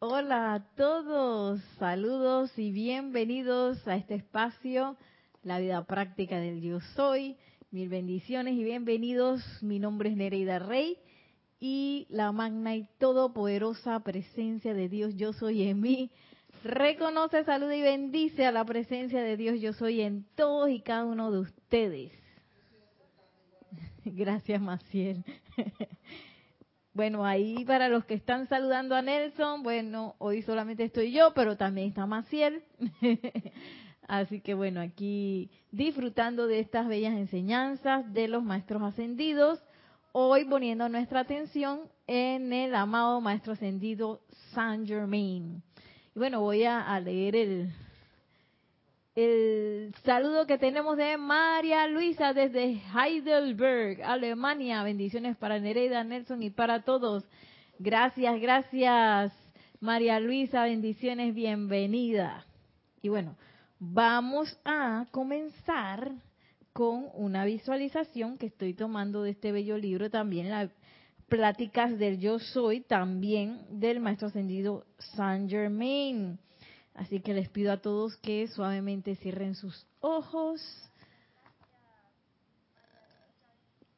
[0.00, 4.96] Hola a todos, saludos y bienvenidos a este espacio,
[5.42, 7.36] la vida práctica del yo soy.
[7.72, 9.42] Mil bendiciones y bienvenidos.
[9.60, 10.98] Mi nombre es Nereida Rey
[11.58, 16.12] y la magna y todopoderosa presencia de Dios yo soy en mí.
[16.62, 21.06] Reconoce, saluda y bendice a la presencia de Dios yo soy en todos y cada
[21.06, 22.12] uno de ustedes.
[24.04, 25.24] Gracias, Maciel.
[26.98, 31.56] Bueno, ahí para los que están saludando a Nelson, bueno, hoy solamente estoy yo, pero
[31.56, 32.64] también está Maciel.
[34.08, 39.62] Así que bueno, aquí disfrutando de estas bellas enseñanzas de los maestros ascendidos,
[40.10, 44.20] hoy poniendo nuestra atención en el amado maestro ascendido
[44.52, 45.62] Saint Germain.
[46.16, 47.72] Y bueno, voy a, leer el,
[49.20, 54.84] el saludo que tenemos de María Luisa desde Heidelberg, Alemania.
[54.84, 57.24] Bendiciones para Nereida, Nelson y para todos.
[57.80, 59.32] Gracias, gracias
[59.80, 62.46] María Luisa, bendiciones, bienvenida.
[63.02, 63.36] Y bueno,
[63.80, 66.12] vamos a comenzar
[66.72, 70.70] con una visualización que estoy tomando de este bello libro también, las
[71.28, 76.38] pláticas del yo soy, también del maestro ascendido Saint Germain.
[76.98, 80.60] Así que les pido a todos que suavemente cierren sus ojos.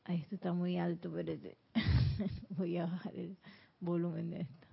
[0.05, 1.33] Ay, esto está muy alto, pero
[2.51, 3.39] voy a bajar el
[3.81, 4.67] volumen de esto.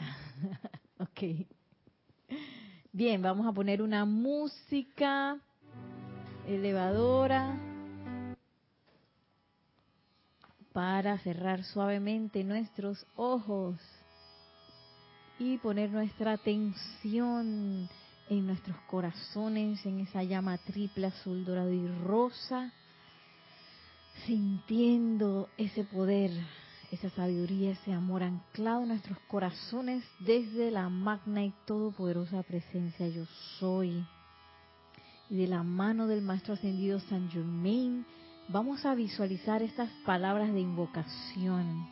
[0.98, 1.53] ok.
[2.96, 5.36] Bien, vamos a poner una música
[6.46, 7.58] elevadora
[10.72, 13.80] para cerrar suavemente nuestros ojos
[15.40, 17.88] y poner nuestra atención
[18.30, 22.72] en nuestros corazones, en esa llama triple azul, dorado y rosa,
[24.24, 26.30] sintiendo ese poder
[26.94, 33.26] esa sabiduría, ese amor anclado en nuestros corazones desde la magna y todopoderosa presencia yo
[33.58, 34.06] soy.
[35.28, 38.06] Y de la mano del Maestro Ascendido San Germain,
[38.48, 41.84] vamos a visualizar estas palabras de invocación.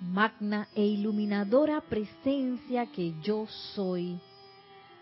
[0.00, 4.18] Magna e iluminadora presencia que yo soy,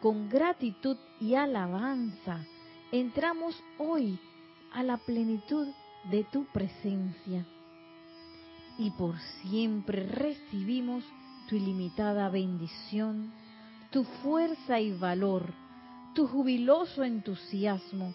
[0.02, 2.44] con gratitud y alabanza,
[2.92, 4.18] entramos hoy
[4.72, 5.87] a la plenitud de
[6.30, 7.46] tu presencia
[8.78, 11.04] y por siempre recibimos
[11.48, 13.30] tu ilimitada bendición,
[13.90, 15.52] tu fuerza y valor,
[16.14, 18.14] tu jubiloso entusiasmo,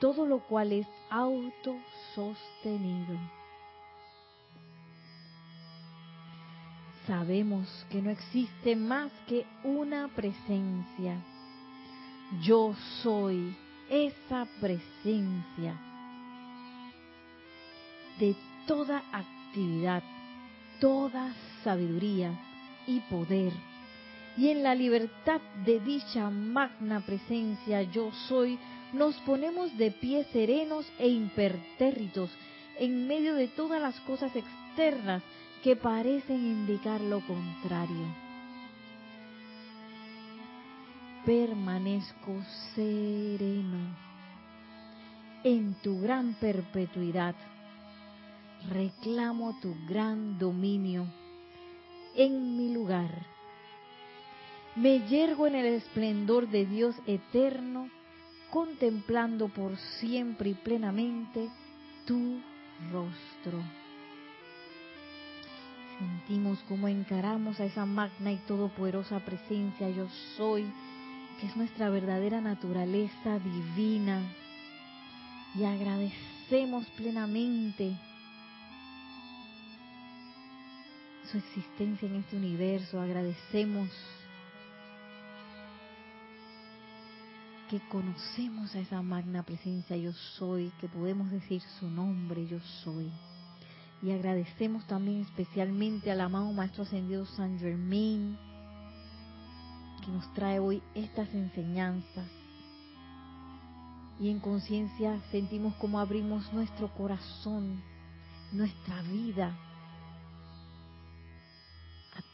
[0.00, 3.18] todo lo cual es autosostenido.
[7.06, 11.22] Sabemos que no existe más que una presencia.
[12.42, 13.54] Yo soy
[13.88, 15.85] esa presencia
[18.18, 18.34] de
[18.66, 20.02] toda actividad,
[20.80, 22.32] toda sabiduría
[22.86, 23.52] y poder.
[24.36, 28.58] Y en la libertad de dicha magna presencia yo soy,
[28.92, 32.30] nos ponemos de pie serenos e impertérritos
[32.78, 35.22] en medio de todas las cosas externas
[35.62, 38.06] que parecen indicar lo contrario.
[41.24, 42.36] Permanezco
[42.74, 43.96] sereno
[45.42, 47.34] en tu gran perpetuidad
[48.70, 51.06] reclamo tu gran dominio
[52.14, 53.10] en mi lugar.
[54.74, 57.88] Me yergo en el esplendor de Dios eterno,
[58.50, 61.48] contemplando por siempre y plenamente
[62.04, 62.40] tu
[62.92, 63.62] rostro.
[65.98, 70.06] Sentimos como encaramos a esa magna y todopoderosa presencia yo
[70.36, 70.66] soy,
[71.40, 74.20] que es nuestra verdadera naturaleza divina.
[75.54, 77.96] Y agradecemos plenamente
[81.26, 83.88] su existencia en este universo, agradecemos
[87.68, 93.10] que conocemos a esa magna presencia yo soy, que podemos decir su nombre yo soy.
[94.02, 98.38] Y agradecemos también especialmente al amado Maestro Ascendido San Germain,
[100.04, 102.28] que nos trae hoy estas enseñanzas.
[104.20, 107.82] Y en conciencia sentimos como abrimos nuestro corazón,
[108.52, 109.58] nuestra vida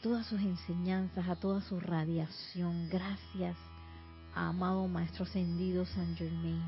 [0.03, 2.89] todas sus enseñanzas, a toda su radiación.
[2.89, 3.55] Gracias,
[4.35, 6.61] amado Maestro Ascendido San Germain.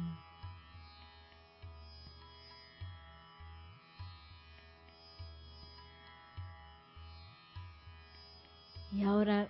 [8.94, 9.50] Y ahora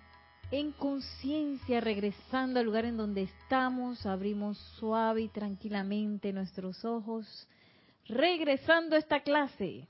[0.50, 7.48] en conciencia, regresando al lugar en donde estamos, abrimos suave y tranquilamente nuestros ojos,
[8.08, 9.88] regresando a esta clase.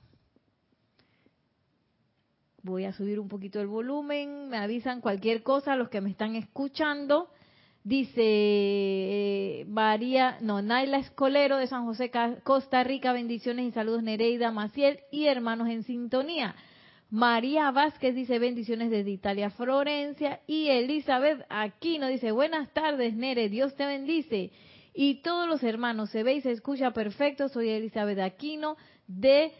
[2.66, 6.34] Voy a subir un poquito el volumen, me avisan cualquier cosa los que me están
[6.34, 7.28] escuchando.
[7.84, 12.10] Dice eh, María, no, Naila Escolero de San José,
[12.42, 16.56] Costa Rica, bendiciones y saludos Nereida Maciel y hermanos en sintonía.
[17.08, 20.40] María Vázquez dice bendiciones desde Italia, Florencia.
[20.48, 24.50] Y Elizabeth Aquino dice buenas tardes, Nere, Dios te bendice.
[24.92, 27.48] Y todos los hermanos, se ve y se escucha perfecto.
[27.48, 28.76] Soy Elizabeth Aquino
[29.06, 29.52] de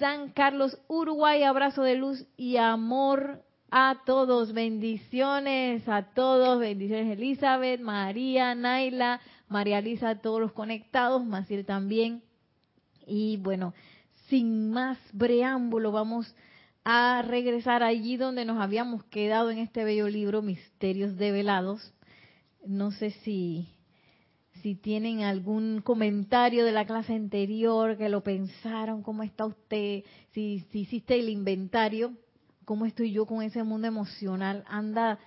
[0.00, 1.42] San Carlos, Uruguay.
[1.42, 4.54] Abrazo de luz y amor a todos.
[4.54, 6.58] Bendiciones a todos.
[6.58, 11.22] Bendiciones Elizabeth, María, Naila, María Lisa, a todos los conectados.
[11.22, 12.22] Maciel también.
[13.06, 13.74] Y bueno,
[14.28, 16.34] sin más preámbulo, vamos
[16.82, 21.92] a regresar allí donde nos habíamos quedado en este bello libro, Misterios Develados.
[22.64, 23.68] No sé si,
[24.62, 30.64] si tienen algún comentario de la clase anterior, que lo pensaron, cómo está usted, si,
[30.70, 32.12] si hiciste el inventario,
[32.64, 35.18] cómo estoy yo con ese mundo emocional, anda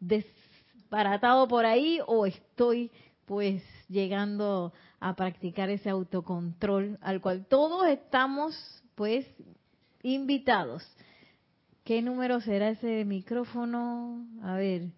[0.00, 2.90] desbaratado por ahí o estoy
[3.26, 8.54] pues llegando a practicar ese autocontrol al cual todos estamos
[8.94, 9.26] pues
[10.02, 10.82] invitados.
[11.84, 14.26] ¿Qué número será ese micrófono?
[14.42, 14.90] A ver.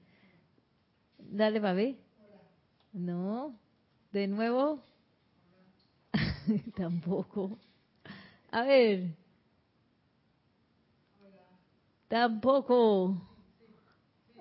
[1.18, 1.96] Dale, ver.
[2.92, 3.54] No.
[4.12, 4.80] De nuevo.
[6.76, 7.58] Tampoco.
[8.50, 9.14] A ver.
[12.08, 13.16] Tampoco.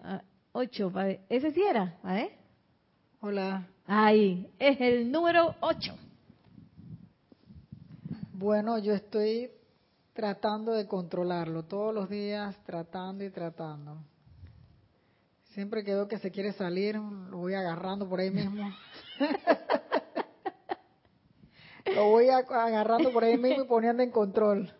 [0.03, 0.21] Ah,
[0.51, 0.91] ocho.
[1.29, 1.97] Ese sí era.
[2.05, 2.37] ¿eh?
[3.21, 3.65] Hola.
[3.87, 4.49] Ahí.
[4.59, 5.95] Es el número ocho.
[8.33, 9.51] Bueno, yo estoy
[10.13, 13.97] tratando de controlarlo, todos los días tratando y tratando.
[15.53, 18.69] Siempre que veo que se quiere salir, lo voy agarrando por ahí mismo.
[21.95, 24.73] lo voy agarrando por ahí mismo y poniendo en control.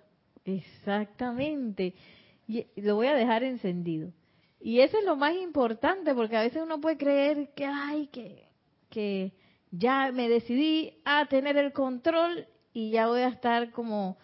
[0.46, 1.96] Exactamente.
[2.48, 4.12] Y lo voy a dejar encendido.
[4.60, 8.48] Y eso es lo más importante, porque a veces uno puede creer que, ay, que,
[8.90, 9.34] que
[9.72, 14.18] ya me decidí a tener el control y ya voy a estar como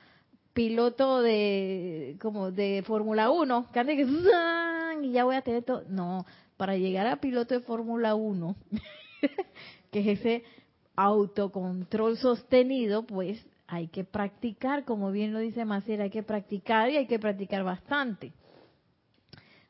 [0.54, 4.08] piloto de como de Fórmula 1, que que
[5.02, 5.84] y ya voy a tener todo.
[5.88, 6.26] No,
[6.58, 8.56] para llegar a piloto de Fórmula 1,
[9.92, 10.44] que es ese
[10.96, 16.98] autocontrol sostenido, pues hay que practicar, como bien lo dice Maciel, hay que practicar y
[16.98, 18.34] hay que practicar bastante.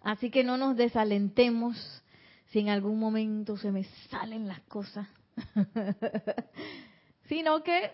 [0.01, 2.03] Así que no nos desalentemos
[2.47, 5.07] si en algún momento se me salen las cosas,
[7.27, 7.91] sino que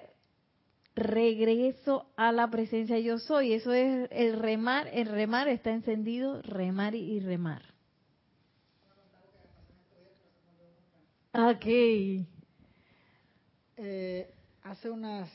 [0.96, 3.54] regreso a la presencia yo soy.
[3.54, 7.73] Eso es el remar, el remar está encendido, remar y remar.
[11.35, 11.65] Ok.
[13.77, 14.31] Eh,
[14.62, 15.27] hace unas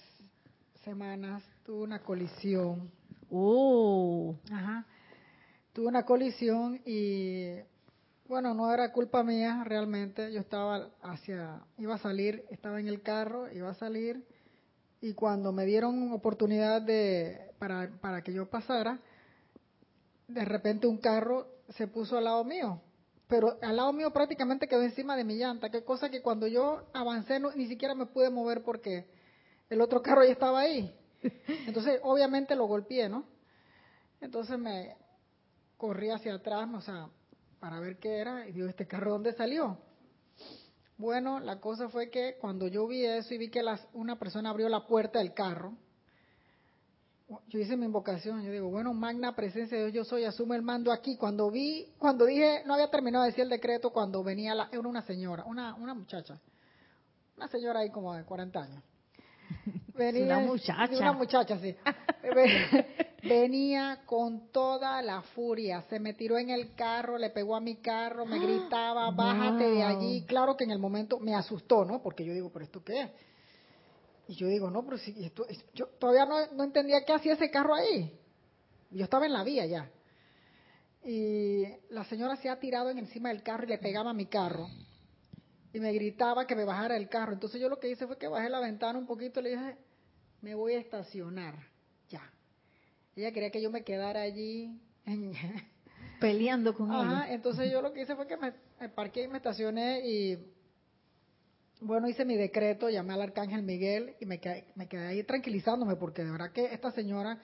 [0.85, 2.89] semanas tuve una colisión.
[3.33, 4.37] Oh.
[4.53, 4.87] Ajá.
[5.73, 7.57] Tuve una colisión y
[8.29, 10.33] bueno, no era culpa mía realmente.
[10.33, 14.25] Yo estaba hacia, iba a salir, estaba en el carro, iba a salir
[15.01, 19.01] y cuando me dieron oportunidad de para, para que yo pasara,
[20.29, 22.81] de repente un carro se puso al lado mío,
[23.29, 26.83] pero al lado mío prácticamente quedó encima de mi llanta, qué cosa que cuando yo
[26.95, 29.07] avancé ni siquiera me pude mover porque
[29.69, 30.95] el otro carro ya estaba ahí.
[31.67, 33.25] Entonces, obviamente lo golpeé, ¿no?
[34.21, 34.97] Entonces me
[35.77, 37.09] corrí hacia atrás, o sea,
[37.61, 39.79] para ver qué era, y digo, ¿este carro dónde salió?
[40.97, 44.51] Bueno, la cosa fue que cuando yo vi eso y vi que las, una persona
[44.51, 45.77] abrió la puerta del carro,
[47.49, 50.63] yo hice mi invocación, yo digo, bueno, magna presencia de Dios, yo soy, asume el
[50.63, 51.17] mando aquí.
[51.17, 54.81] Cuando vi, cuando dije, no había terminado de decir el decreto, cuando venía la, era
[54.81, 56.39] una señora, una, una muchacha,
[57.37, 58.83] una señora ahí como de 40 años.
[59.95, 60.97] Venía, una muchacha.
[60.97, 61.75] Una muchacha, sí.
[63.23, 67.77] venía con toda la furia, se me tiró en el carro, le pegó a mi
[67.77, 70.25] carro, me gritaba, bájate de allí.
[70.27, 72.01] Claro que en el momento me asustó, ¿no?
[72.01, 73.11] Porque yo digo, ¿pero esto qué es?
[74.29, 77.51] Y yo digo, no, pero si esto, yo todavía no, no entendía qué hacía ese
[77.51, 78.17] carro ahí.
[78.91, 79.91] Yo estaba en la vía ya.
[81.03, 84.27] Y la señora se ha tirado en encima del carro y le pegaba a mi
[84.27, 84.69] carro.
[85.73, 87.33] Y me gritaba que me bajara del carro.
[87.33, 89.79] Entonces yo lo que hice fue que bajé la ventana un poquito y le dije,
[90.43, 91.55] me voy a estacionar.
[93.19, 94.81] Ella quería que yo me quedara allí
[96.21, 98.53] peleando con Ajá, entonces yo lo que hice fue que me,
[98.91, 100.39] parqué y me estacioné y
[101.81, 105.97] bueno, hice mi decreto, llamé al arcángel Miguel y me quedé, me quedé ahí tranquilizándome
[105.97, 107.41] porque de verdad que esta señora,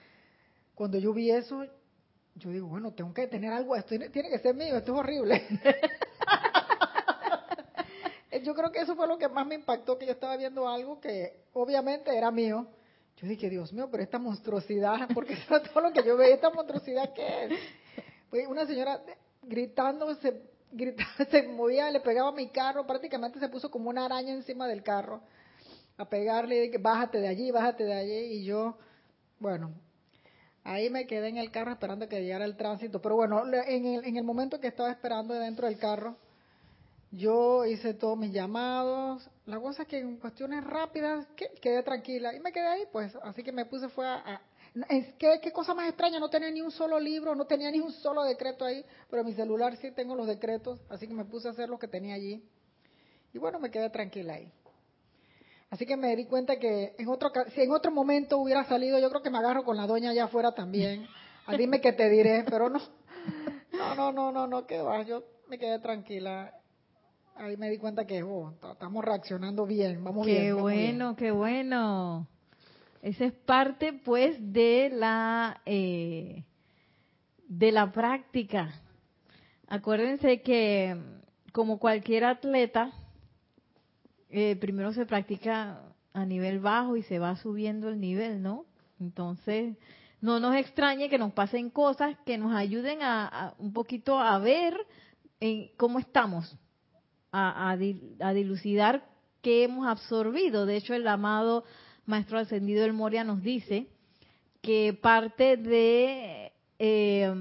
[0.74, 1.64] cuando yo vi eso,
[2.36, 5.42] yo digo, bueno, tengo que tener algo, esto tiene que ser mío, esto es horrible.
[8.44, 11.00] yo creo que eso fue lo que más me impactó, que yo estaba viendo algo
[11.00, 12.66] que obviamente era mío.
[13.16, 16.34] Yo dije, Dios mío, pero esta monstruosidad, porque eso es todo lo que yo veo,
[16.34, 17.56] esta monstruosidad, ¿qué
[18.32, 18.48] es?
[18.48, 19.00] Una señora
[19.42, 20.42] gritando, se,
[20.74, 24.68] gritaba, se movía, le pegaba a mi carro, prácticamente se puso como una araña encima
[24.68, 25.22] del carro,
[25.96, 28.76] a pegarle, bájate de allí, bájate de allí, y yo,
[29.38, 29.72] bueno,
[30.64, 33.00] Ahí me quedé en el carro esperando que llegara el tránsito.
[33.02, 36.16] Pero bueno, en el, en el momento que estaba esperando dentro del carro,
[37.10, 39.28] yo hice todos mis llamados.
[39.44, 41.26] La cosa es que en cuestiones rápidas
[41.60, 43.14] quedé tranquila y me quedé ahí, pues.
[43.22, 44.40] Así que me puse, fue a.
[44.88, 47.80] es que, qué cosa más extraña, no tenía ni un solo libro, no tenía ni
[47.80, 51.24] un solo decreto ahí, pero en mi celular sí tengo los decretos, así que me
[51.24, 52.42] puse a hacer lo que tenía allí.
[53.32, 54.52] Y bueno, me quedé tranquila ahí.
[55.70, 59.10] Así que me di cuenta que en otro, si en otro momento hubiera salido, yo
[59.10, 61.06] creo que me agarro con la doña allá afuera también.
[61.46, 62.80] A dime que te diré, pero no,
[63.72, 66.54] no, no, no, no, no, que va, yo me quedé tranquila.
[67.36, 70.42] Ahí me di cuenta que oh, estamos reaccionando bien, vamos bien.
[70.42, 72.28] Qué bueno, qué bueno.
[73.04, 76.42] Esa es parte, pues, de la eh,
[77.46, 78.80] de la práctica.
[79.68, 80.96] Acuérdense que
[81.52, 82.92] como cualquier atleta,
[84.30, 85.82] eh, primero se practica
[86.14, 88.64] a nivel bajo y se va subiendo el nivel, ¿no?
[88.98, 89.76] Entonces,
[90.22, 94.74] no nos extrañe que nos pasen cosas que nos ayuden a, un poquito a ver
[95.76, 96.56] cómo estamos,
[97.32, 99.04] a, a, dilucidar
[99.42, 100.64] qué hemos absorbido.
[100.64, 101.64] De hecho, el amado
[102.06, 103.86] Maestro Ascendido del Moria nos dice
[104.62, 107.32] que parte de eh,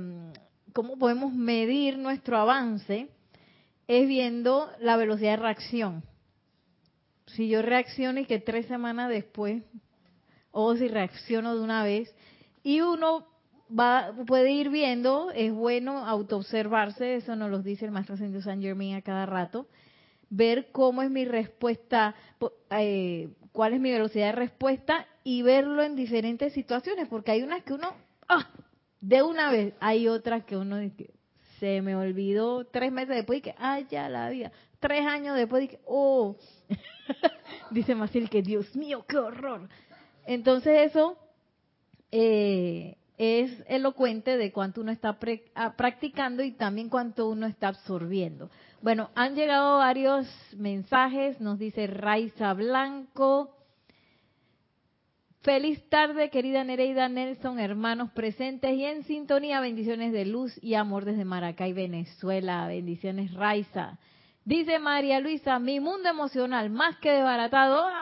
[0.74, 3.10] cómo podemos medir nuestro avance
[3.88, 6.04] es viendo la velocidad de reacción.
[7.28, 9.64] Si yo reacciono y que tres semanas después,
[10.52, 12.14] o si reacciono de una vez,
[12.64, 13.26] y uno
[13.68, 18.62] va puede ir viendo, es bueno autoobservarse, eso nos lo dice el maestro Ascendido San
[18.62, 19.68] Germain a cada rato,
[20.30, 22.16] ver cómo es mi respuesta,
[22.72, 27.64] eh, cuál es mi velocidad de respuesta y verlo en diferentes situaciones, porque hay unas
[27.64, 27.94] que uno,
[28.28, 28.50] ¡ah!
[29.00, 30.78] de una vez, hay otras que uno
[31.60, 34.52] se me olvidó tres meses después y que, ¡ay, ya la vida!
[34.80, 36.36] Tres años después y que, ¡oh!
[37.72, 39.70] Dice Maciel que, Dios mío, qué horror.
[40.26, 41.18] Entonces eso
[42.12, 45.18] eh, es elocuente de cuánto uno está
[45.56, 48.50] ah, practicando y también cuánto uno está absorbiendo.
[48.84, 53.56] Bueno, han llegado varios mensajes, nos dice Raiza Blanco.
[55.40, 59.62] Feliz tarde, querida Nereida Nelson, hermanos presentes y en sintonía.
[59.62, 62.68] Bendiciones de luz y amor desde Maracay, Venezuela.
[62.68, 64.00] Bendiciones, Raiza.
[64.44, 67.88] Dice María Luisa, mi mundo emocional más que desbaratado.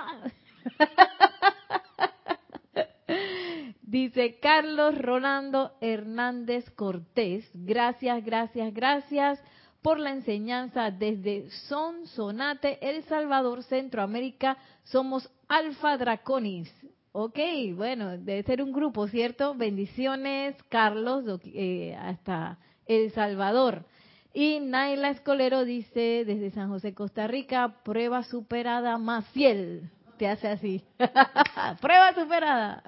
[3.84, 9.44] Dice Carlos Rolando Hernández Cortés, gracias, gracias, gracias
[9.82, 14.58] por la enseñanza desde Son Sonate, El Salvador, Centroamérica.
[14.84, 16.72] Somos Alfa Draconis.
[17.14, 17.40] Ok,
[17.76, 19.54] bueno, debe ser un grupo, ¿cierto?
[19.54, 23.86] Bendiciones, Carlos, eh, hasta El Salvador.
[24.34, 29.26] Y Naila Escolero dice desde San José, Costa Rica, prueba superada más.
[29.34, 30.82] Te hace así.
[31.82, 32.82] prueba superada.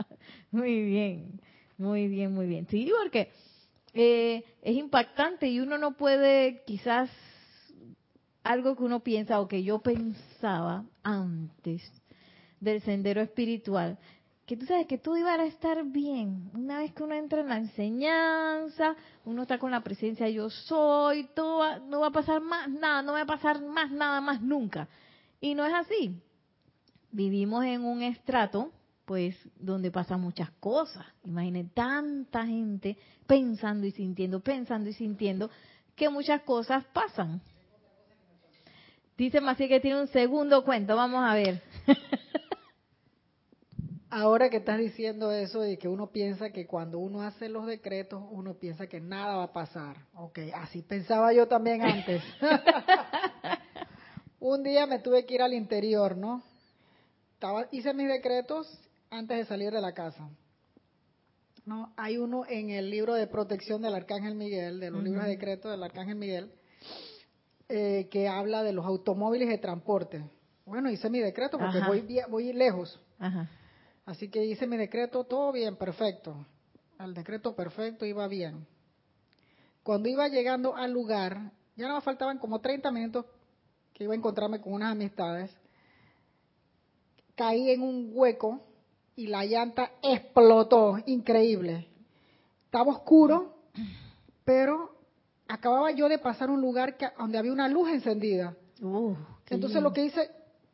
[0.51, 1.41] Muy bien,
[1.77, 2.67] muy bien, muy bien.
[2.69, 3.31] Sí, porque
[3.93, 7.09] eh, es impactante y uno no puede quizás
[8.43, 11.81] algo que uno piensa o que yo pensaba antes
[12.59, 13.97] del sendero espiritual,
[14.45, 16.49] que tú sabes que todo iba a estar bien.
[16.53, 18.95] Una vez que uno entra en la enseñanza,
[19.25, 23.13] uno está con la presencia yo soy, todo no va a pasar más nada, no
[23.13, 24.87] va a pasar más nada más nunca.
[25.39, 26.21] Y no es así.
[27.11, 28.71] Vivimos en un estrato,
[29.05, 31.05] pues, donde pasan muchas cosas.
[31.25, 35.49] Imagine tanta gente pensando y sintiendo, pensando y sintiendo,
[35.95, 37.41] que muchas cosas pasan.
[39.17, 41.61] Dice Mací que tiene un segundo cuento, vamos a ver.
[44.09, 48.23] Ahora que estás diciendo eso de que uno piensa que cuando uno hace los decretos,
[48.29, 49.97] uno piensa que nada va a pasar.
[50.13, 52.21] Ok, así pensaba yo también antes.
[54.39, 56.43] Un día me tuve que ir al interior, ¿no?
[57.33, 58.67] Estaba, hice mis decretos
[59.13, 60.29] antes de salir de la casa.
[61.65, 61.93] ¿no?
[61.95, 65.71] Hay uno en el libro de protección del Arcángel Miguel, de los libros de decretos
[65.71, 66.51] del Arcángel Miguel,
[67.69, 70.23] eh, que habla de los automóviles de transporte.
[70.65, 72.99] Bueno, hice mi decreto porque voy, voy lejos.
[73.19, 73.49] Ajá.
[74.05, 76.45] Así que hice mi decreto, todo bien, perfecto.
[76.97, 78.67] Al decreto perfecto iba bien.
[79.81, 83.25] Cuando iba llegando al lugar, ya no me faltaban como 30 minutos
[83.93, 85.55] que iba a encontrarme con unas amistades.
[87.35, 88.61] Caí en un hueco
[89.15, 91.87] y la llanta explotó, increíble.
[92.65, 93.53] Estaba oscuro
[94.45, 94.95] pero
[95.47, 98.55] acababa yo de pasar un lugar que, donde había una luz encendida.
[98.81, 99.15] Uh,
[99.49, 99.89] Entonces lindo.
[99.89, 100.29] lo que hice,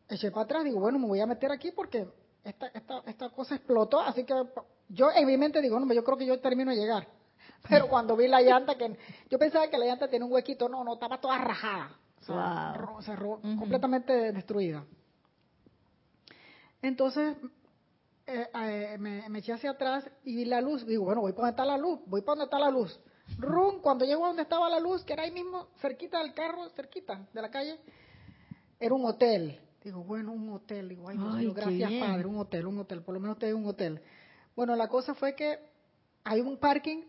[0.08, 2.08] eché para atrás, digo, bueno, me voy a meter aquí porque
[2.44, 4.34] esta, esta, esta cosa explotó, así que
[4.90, 7.08] yo en mi mente digo, no, yo creo que yo termino de llegar.
[7.70, 8.98] Pero cuando vi la llanta, que
[9.30, 11.92] yo pensaba que la llanta tenía un huequito, no, no, estaba toda rajada.
[12.22, 13.40] O sea, Wow.
[13.44, 13.60] Ujú.
[13.60, 14.84] completamente destruida.
[16.82, 17.36] Entonces,
[18.30, 20.86] eh, eh, me, me eché hacia atrás y vi la luz.
[20.86, 23.00] Digo, bueno, voy para donde está la luz, voy para donde está la luz.
[23.38, 26.70] Rum, cuando llego a donde estaba la luz, que era ahí mismo, cerquita del carro,
[26.70, 27.80] cerquita de la calle,
[28.80, 29.60] era un hotel.
[29.84, 30.90] Digo, bueno, un hotel.
[30.90, 32.06] Digo, ay, Dios Ay, gracias, bien.
[32.06, 33.02] Padre, un hotel, un hotel.
[33.02, 34.02] Por lo menos te hay un hotel.
[34.56, 35.58] Bueno, la cosa fue que
[36.24, 37.04] hay un parking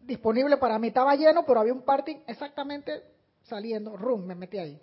[0.00, 0.88] disponible para mí.
[0.88, 3.02] Estaba lleno, pero había un parking exactamente
[3.42, 3.96] saliendo.
[3.96, 4.80] Rum, me metí ahí.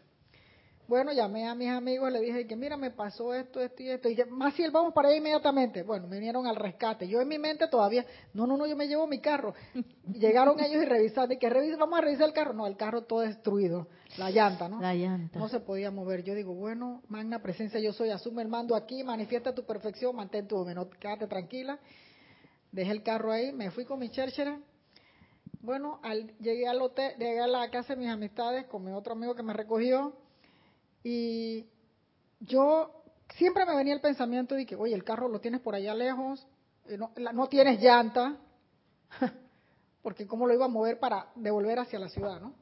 [0.85, 4.09] Bueno, llamé a mis amigos, le dije que mira, me pasó esto, esto y esto.
[4.09, 5.81] Y más si él vamos para allá inmediatamente.
[5.81, 7.07] Bueno, me vinieron al rescate.
[7.07, 9.53] Yo en mi mente todavía, no, no, no, yo me llevo mi carro.
[10.13, 11.31] Llegaron ellos y revisaron.
[11.31, 12.53] Y que revisa, vamos a revisar el carro.
[12.53, 13.87] No, el carro todo destruido.
[14.17, 14.81] La llanta, ¿no?
[14.81, 15.39] La llanta.
[15.39, 16.23] No se podía mover.
[16.23, 20.47] Yo digo, bueno, magna presencia yo soy, asume el mando aquí, manifiesta tu perfección, mantén
[20.47, 21.79] tu no, quédate tranquila.
[22.71, 24.59] Dejé el carro ahí, me fui con mi cherchera.
[25.61, 29.13] Bueno, al, llegué al hotel, llegué a la casa de mis amistades con mi otro
[29.13, 30.13] amigo que me recogió
[31.03, 31.65] y
[32.39, 33.03] yo
[33.35, 36.45] siempre me venía el pensamiento de que, oye, el carro lo tienes por allá lejos,
[36.87, 38.37] eh, no, no tienes llanta,
[40.01, 42.53] porque cómo lo iba a mover para devolver hacia la ciudad, ¿no?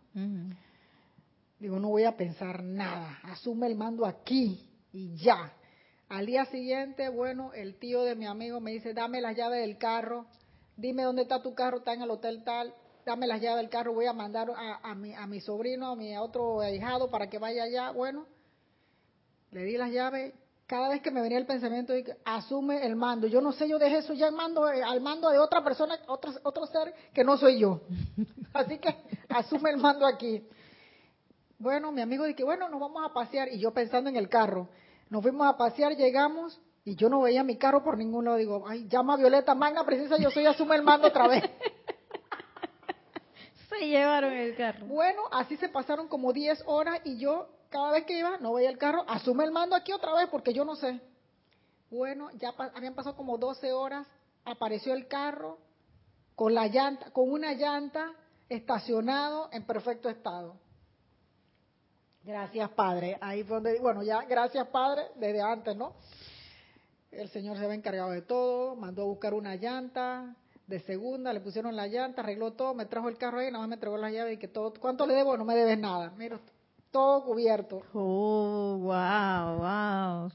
[1.59, 5.53] Digo, no voy a pensar nada, asume el mando aquí y ya.
[6.09, 9.77] Al día siguiente, bueno, el tío de mi amigo me dice, dame las llaves del
[9.77, 10.25] carro,
[10.75, 12.73] dime dónde está tu carro, está en el hotel tal,
[13.05, 15.95] dame las llaves del carro, voy a mandar a, a mi, a mi sobrino, a
[15.95, 17.91] mi otro ahijado para que vaya allá.
[17.91, 18.25] Bueno,
[19.51, 20.33] le di las llaves.
[20.65, 23.77] Cada vez que me venía el pensamiento de asume el mando, yo no sé, yo
[23.77, 27.25] dejé eso ya en mando, eh, al mando de otra persona, otro, otro ser que
[27.25, 27.81] no soy yo.
[28.53, 28.95] Así que
[29.27, 30.47] asume el mando aquí.
[31.59, 33.49] Bueno, mi amigo dice, bueno, nos vamos a pasear.
[33.49, 34.69] Y yo pensando en el carro.
[35.09, 38.37] Nos fuimos a pasear, llegamos y yo no veía mi carro por ningún lado.
[38.37, 41.43] Digo, ay, llama a Violeta, magna presencia, yo soy, asume el mando otra vez.
[43.79, 44.85] Se llevaron el carro.
[44.85, 48.69] Bueno, así se pasaron como 10 horas y yo cada vez que iba no veía
[48.69, 50.99] el carro, asume el mando aquí otra vez porque yo no sé.
[51.89, 54.07] Bueno, ya habían pasado como 12 horas,
[54.45, 55.57] apareció el carro
[56.35, 58.13] con la llanta, con una llanta
[58.49, 60.55] estacionado en perfecto estado.
[62.23, 63.17] Gracias, Padre.
[63.21, 65.95] Ahí fue donde, bueno, ya gracias, Padre, desde antes, ¿no?
[67.11, 70.35] El Señor se había encargado de todo, mandó a buscar una llanta
[70.67, 73.69] de segunda, le pusieron la llanta, arregló todo, me trajo el carro ahí, nada más
[73.69, 75.35] me entregó la llave y que todo, ¿cuánto le debo?
[75.37, 76.13] No me debes nada.
[76.17, 76.39] Mira,
[76.91, 77.81] todo cubierto.
[77.93, 80.31] Oh, wow, wow.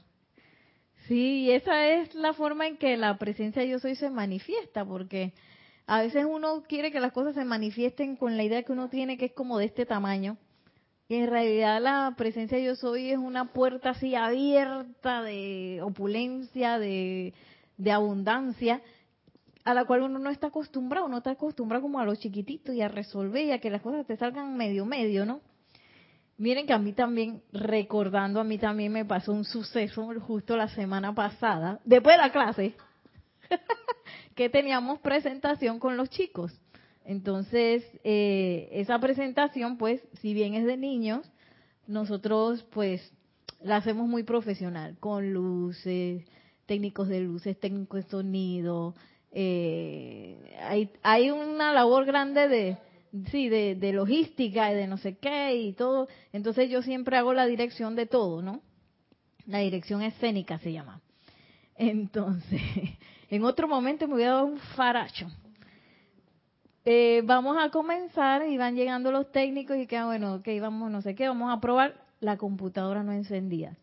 [1.07, 5.33] Sí, esa es la forma en que la presencia de yo soy se manifiesta, porque
[5.85, 9.17] a veces uno quiere que las cosas se manifiesten con la idea que uno tiene
[9.17, 10.37] que es como de este tamaño.
[11.07, 16.77] Y en realidad la presencia de yo soy es una puerta así abierta de opulencia,
[16.77, 17.33] de,
[17.77, 18.81] de abundancia,
[19.67, 22.81] a la cual uno no está acostumbrado, uno está acostumbrado como a lo chiquitito y
[22.81, 25.41] a resolver y a que las cosas te salgan medio medio, ¿no?
[26.37, 30.69] Miren que a mí también, recordando, a mí también me pasó un suceso justo la
[30.69, 32.75] semana pasada, después de la clase,
[34.35, 36.57] que teníamos presentación con los chicos.
[37.03, 41.29] Entonces, eh, esa presentación, pues, si bien es de niños,
[41.87, 43.01] nosotros, pues,
[43.61, 46.23] la hacemos muy profesional, con luces,
[46.67, 48.95] técnicos de luces, técnicos de sonido.
[49.39, 52.77] Eh, hay, una labor grande de,
[53.29, 56.07] sí, de, de logística y de no sé qué y todo.
[56.33, 58.63] Entonces yo siempre hago la dirección de todo, ¿no?
[59.45, 61.01] La dirección escénica se llama.
[61.75, 62.59] Entonces,
[63.29, 65.27] en otro momento me voy a dar un faracho.
[66.83, 70.89] Eh, vamos a comenzar y van llegando los técnicos y que, ah, bueno, ok, vamos,
[70.89, 71.93] no sé qué, vamos a probar.
[72.21, 73.77] La computadora no encendía.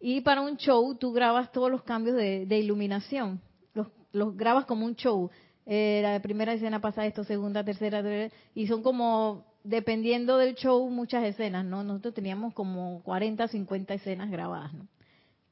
[0.00, 3.40] Y para un show tú grabas todos los cambios de, de iluminación.
[4.12, 5.30] Los, grabas como un show.
[5.66, 10.88] Eh, la primera escena pasa esto, segunda, tercera, tercera, y son como, dependiendo del show,
[10.88, 11.84] muchas escenas, ¿no?
[11.84, 14.86] Nosotros teníamos como 40, 50 escenas grabadas, ¿no?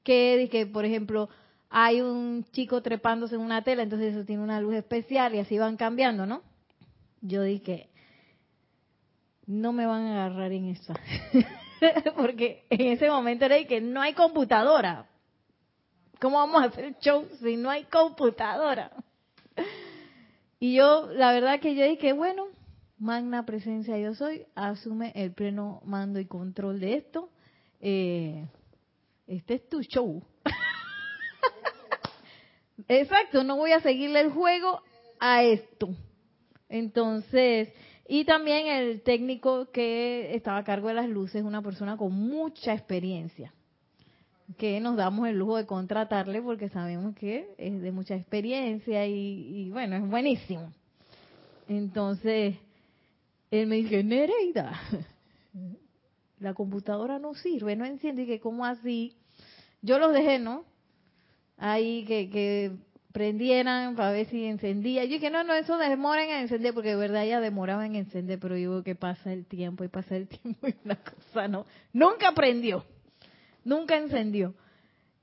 [0.02, 1.28] Que, que por ejemplo,
[1.68, 5.58] hay un chico trepándose en una tela, entonces eso tiene una luz especial y así
[5.58, 6.42] van cambiando, ¿no?
[7.20, 7.90] Yo dije,
[9.46, 10.94] no me van a agarrar en esa.
[12.16, 15.06] Porque en ese momento era de que no hay computadora.
[16.20, 18.92] ¿Cómo vamos a hacer show si no hay computadora?
[20.58, 22.46] Y yo, la verdad que yo dije, bueno,
[22.98, 27.30] magna presencia yo soy, asume el pleno mando y control de esto.
[27.80, 28.46] Eh,
[29.26, 30.22] este es tu show.
[32.88, 34.80] Exacto, no voy a seguirle el juego
[35.20, 35.90] a esto.
[36.68, 37.68] Entonces,
[38.08, 42.72] y también el técnico que estaba a cargo de las luces, una persona con mucha
[42.72, 43.52] experiencia,
[44.58, 49.70] que nos damos el lujo de contratarle porque sabemos que es de mucha experiencia y,
[49.70, 50.72] bueno, es buenísimo.
[51.68, 52.56] Entonces,
[53.50, 54.80] él me dice, Nereida,
[56.38, 59.16] la computadora no sirve, no enciende, y que como así,
[59.82, 60.64] yo los dejé, ¿no?
[61.58, 62.72] Ahí que, que
[63.16, 65.02] prendieran para ver si encendía.
[65.04, 68.38] Yo dije, no, no, eso demora en encender, porque de verdad ya demoraba en encender,
[68.38, 71.64] pero veo que pasa el tiempo y pasa el tiempo y una cosa no.
[71.94, 72.84] Nunca prendió,
[73.66, 74.54] nunca encendió.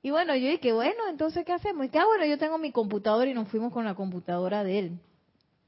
[0.04, 1.86] Y bueno, yo dije, bueno, entonces, ¿qué hacemos?
[1.86, 4.80] Y que, ah, bueno, yo tengo mi computadora y nos fuimos con la computadora de
[4.80, 5.00] él.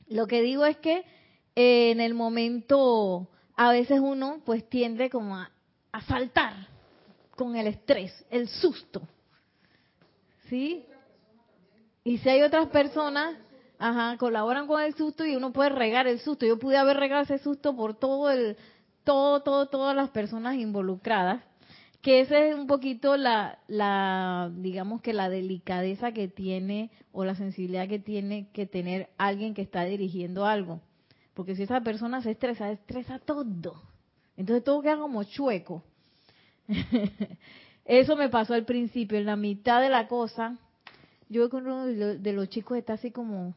[0.07, 1.05] Lo que digo es que
[1.55, 5.49] eh, en el momento, a veces uno pues tiende como a,
[5.93, 6.53] a saltar
[7.35, 9.01] con el estrés, el susto.
[10.49, 10.85] ¿Sí?
[12.03, 13.37] Y si hay otras personas,
[13.79, 16.45] ajá, colaboran con el susto y uno puede regar el susto.
[16.45, 18.57] Yo pude haber regado ese susto por todo el,
[19.05, 21.41] todo, todo, todas las personas involucradas.
[22.05, 27.33] Que esa es un poquito la, la, digamos que la delicadeza que tiene o la
[27.33, 30.81] sensibilidad que tiene que tener alguien que está dirigiendo algo.
[31.33, 33.81] Porque si esa persona se estresa, estresa todo.
[34.37, 35.81] Entonces todo queda como chueco.
[37.85, 40.59] Eso me pasó al principio, en la mitad de la cosa,
[41.27, 43.55] yo con uno de los chicos está así como,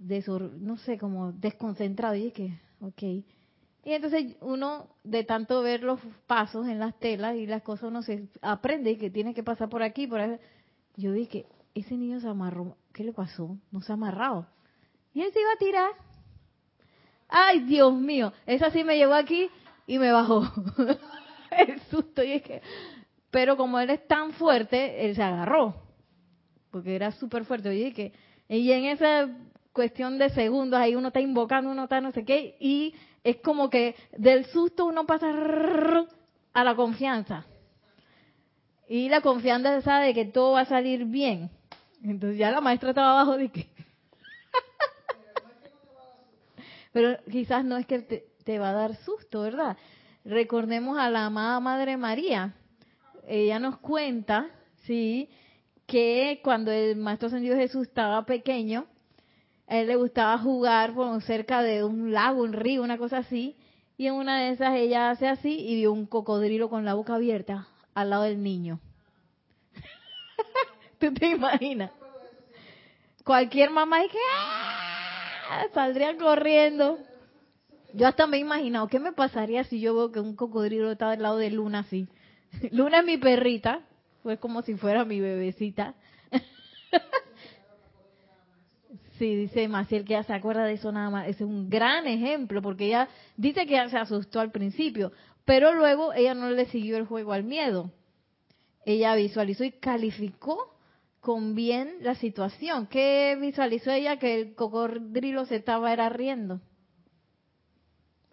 [0.00, 2.16] no sé, como desconcentrado.
[2.16, 3.24] Y es que, ok.
[3.84, 8.02] Y entonces uno, de tanto ver los pasos en las telas y las cosas, uno
[8.02, 10.38] se aprende que tiene que pasar por aquí, por ahí.
[10.96, 12.76] Yo que ese niño se amarró.
[12.92, 13.56] ¿Qué le pasó?
[13.70, 14.46] No se ha amarrado.
[15.14, 15.90] Y él se iba a tirar.
[17.28, 18.32] ¡Ay, Dios mío!
[18.46, 19.48] Esa sí me llevó aquí
[19.86, 20.42] y me bajó.
[21.50, 22.22] El susto.
[22.22, 22.62] Y es que...
[23.30, 25.90] Pero como él es tan fuerte, él se agarró
[26.70, 27.68] porque era súper fuerte.
[27.68, 28.12] Oye, que,
[28.48, 29.28] y en esa
[29.72, 33.70] cuestión de segundos, ahí uno está invocando, uno está no sé qué, y es como
[33.70, 35.28] que del susto uno pasa
[36.52, 37.46] a la confianza.
[38.88, 41.50] Y la confianza sabe de que todo va a salir bien.
[42.02, 43.68] Entonces ya la maestra estaba abajo de que...
[46.92, 49.76] Pero quizás no es que te, va a dar susto, ¿verdad?
[50.24, 52.54] Recordemos a la amada Madre María.
[53.28, 54.50] Ella nos cuenta,
[54.86, 55.30] sí,
[55.86, 58.86] que cuando el Maestro Ascendido Jesús estaba pequeño,
[59.70, 63.56] a él le gustaba jugar por cerca de un lago, un río, una cosa así,
[63.96, 67.14] y en una de esas ella hace así y vio un cocodrilo con la boca
[67.14, 68.80] abierta al lado del niño.
[70.98, 71.92] ¿Tú te imaginas?
[73.22, 75.66] Cualquier mamá y que ¡ah!
[75.72, 76.98] saldría corriendo.
[77.94, 81.12] Yo hasta me he imaginado, ¿qué me pasaría si yo veo que un cocodrilo está
[81.12, 82.08] al lado de Luna así?
[82.72, 83.82] Luna es mi perrita,
[84.24, 85.94] fue como si fuera mi bebecita.
[89.20, 91.28] sí, dice Maciel que ya se acuerda de eso nada más.
[91.28, 95.12] es un gran ejemplo porque ella dice que ella se asustó al principio,
[95.44, 97.90] pero luego ella no le siguió el juego al miedo.
[98.86, 100.74] Ella visualizó y calificó
[101.20, 102.86] con bien la situación.
[102.86, 104.18] ¿Qué visualizó ella?
[104.18, 106.60] Que el cocodrilo se estaba era riendo.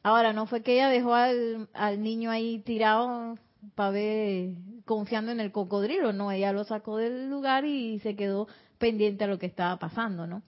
[0.04, 3.36] Ahora, no fue que ella dejó al, al niño ahí tirado
[3.76, 4.52] para ver,
[4.86, 8.48] confiando en el cocodrilo, no, ella lo sacó del lugar y se quedó
[8.78, 10.44] pendiente a lo que estaba pasando, ¿no?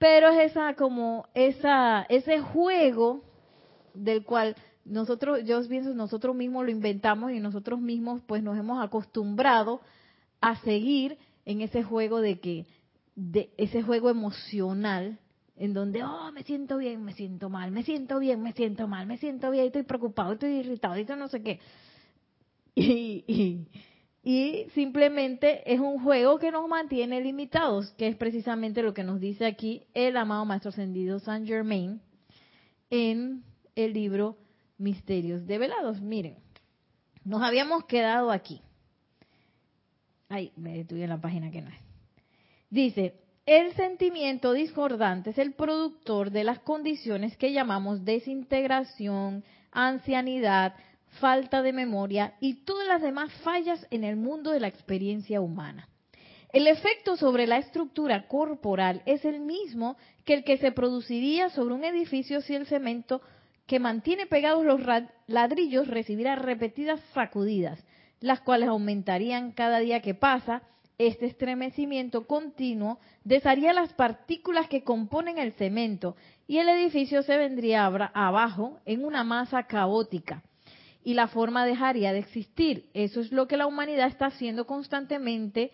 [0.00, 3.22] Pero es esa como esa ese juego
[3.92, 8.82] del cual nosotros yo pienso nosotros mismos lo inventamos y nosotros mismos pues nos hemos
[8.82, 9.82] acostumbrado
[10.40, 12.64] a seguir en ese juego de que
[13.14, 15.18] de ese juego emocional
[15.58, 19.06] en donde oh me siento bien me siento mal me siento bien me siento mal
[19.06, 21.60] me siento bien estoy preocupado estoy irritado esto no sé qué
[22.74, 23.66] y, y,
[24.22, 29.46] simplemente es un juego que nos mantiene limitados, que es precisamente lo que nos dice
[29.46, 32.00] aquí el amado Maestro Ascendido Saint Germain
[32.90, 33.42] en
[33.74, 34.36] el libro
[34.76, 36.00] Misterios Develados.
[36.00, 36.36] Miren,
[37.24, 38.60] nos habíamos quedado aquí.
[40.28, 41.80] Ay, me detuve en la página que no es.
[42.68, 43.14] Dice,
[43.46, 50.74] el sentimiento discordante es el productor de las condiciones que llamamos desintegración, ancianidad,
[51.18, 55.88] falta de memoria y todas las demás fallas en el mundo de la experiencia humana.
[56.52, 61.74] El efecto sobre la estructura corporal es el mismo que el que se produciría sobre
[61.74, 63.22] un edificio si el cemento
[63.66, 64.80] que mantiene pegados los
[65.28, 67.78] ladrillos recibiera repetidas sacudidas,
[68.20, 70.62] las cuales aumentarían cada día que pasa.
[70.98, 76.16] Este estremecimiento continuo desharía las partículas que componen el cemento
[76.48, 80.42] y el edificio se vendría abajo en una masa caótica
[81.04, 82.90] y la forma dejaría de existir.
[82.94, 85.70] Eso es lo que la humanidad está haciendo constantemente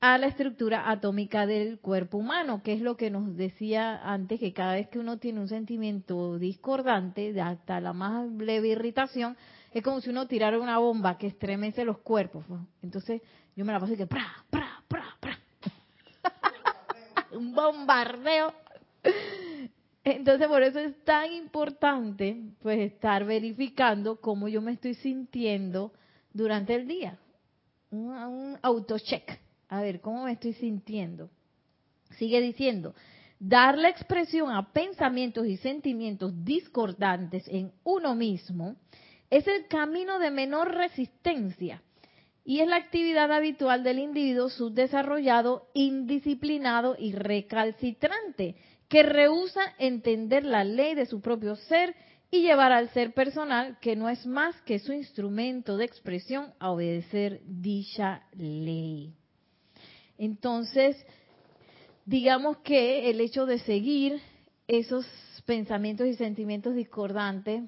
[0.00, 4.54] a la estructura atómica del cuerpo humano, que es lo que nos decía antes, que
[4.54, 9.36] cada vez que uno tiene un sentimiento discordante, hasta la más leve irritación,
[9.72, 12.44] es como si uno tirara una bomba que estremece los cuerpos.
[12.82, 13.20] Entonces
[13.54, 15.38] yo me la paso y que pra, pra, pra, pra.
[17.32, 18.54] un bombardeo.
[20.04, 25.92] Entonces por eso es tan importante pues estar verificando cómo yo me estoy sintiendo
[26.32, 27.18] durante el día.
[27.90, 31.30] Un, un autocheck a ver, ¿cómo me estoy sintiendo?
[32.18, 32.92] Sigue diciendo,
[33.38, 38.74] darle expresión a pensamientos y sentimientos discordantes en uno mismo
[39.30, 41.82] es el camino de menor resistencia
[42.44, 48.56] y es la actividad habitual del individuo subdesarrollado, indisciplinado y recalcitrante,
[48.90, 51.94] que rehúsa entender la ley de su propio ser
[52.28, 56.72] y llevar al ser personal, que no es más que su instrumento de expresión, a
[56.72, 59.14] obedecer dicha ley.
[60.18, 60.96] Entonces,
[62.04, 64.20] digamos que el hecho de seguir
[64.66, 65.06] esos
[65.46, 67.62] pensamientos y sentimientos discordantes,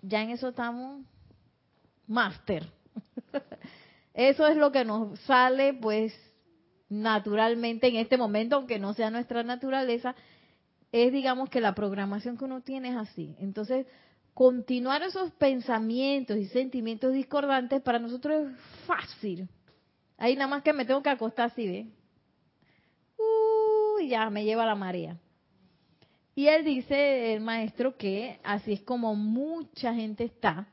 [0.00, 1.04] ya en eso estamos
[2.06, 2.66] máster.
[4.14, 6.14] Eso es lo que nos sale pues
[6.88, 10.14] naturalmente en este momento, aunque no sea nuestra naturaleza,
[10.92, 13.34] es digamos que la programación que uno tiene es así.
[13.38, 13.86] Entonces,
[14.32, 19.48] continuar esos pensamientos y sentimientos discordantes para nosotros es fácil,
[20.16, 21.86] Ahí nada más que me tengo que acostar así, ¿ve?
[23.98, 25.18] Uy, ya me lleva la marea.
[26.34, 30.68] Y él dice, el maestro, que así es como mucha gente está.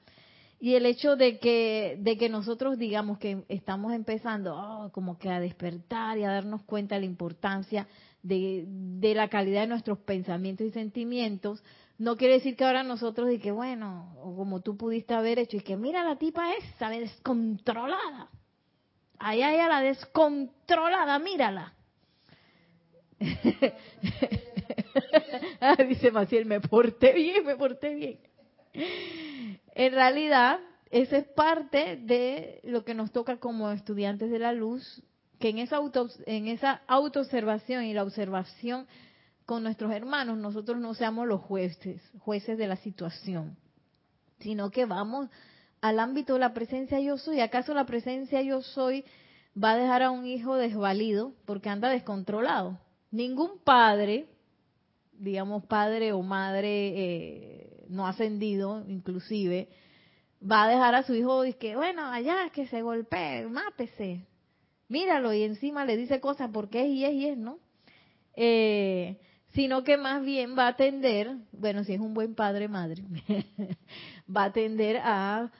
[0.63, 5.27] Y el hecho de que, de que nosotros digamos que estamos empezando oh, como que
[5.27, 7.87] a despertar y a darnos cuenta de la importancia
[8.21, 11.63] de, de la calidad de nuestros pensamientos y sentimientos,
[11.97, 15.57] no quiere decir que ahora nosotros y que bueno, o como tú pudiste haber hecho,
[15.57, 18.29] y que mira la tipa esa descontrolada.
[19.17, 21.73] Ahí hay a la descontrolada, mírala.
[25.63, 28.19] Ah, dice Maciel, me porté bien, me porté bien.
[29.73, 35.01] En realidad, esa es parte de lo que nos toca como estudiantes de la luz,
[35.39, 38.87] que en esa, auto, en esa autoobservación y la observación
[39.45, 43.57] con nuestros hermanos, nosotros no seamos los jueces, jueces de la situación,
[44.39, 45.29] sino que vamos
[45.81, 47.39] al ámbito de la presencia yo soy.
[47.39, 49.03] ¿Acaso la presencia yo soy
[49.61, 52.79] va a dejar a un hijo desvalido porque anda descontrolado?
[53.09, 54.27] Ningún padre,
[55.13, 59.69] digamos padre o madre eh, no ascendido inclusive,
[60.41, 64.25] va a dejar a su hijo y que, bueno, allá que se golpee, mátese.
[64.87, 67.59] Míralo y encima le dice cosas porque es y es y es, ¿no?
[68.35, 69.19] Eh,
[69.53, 73.03] sino que más bien va a atender, bueno, si es un buen padre, madre,
[74.35, 75.51] va a atender a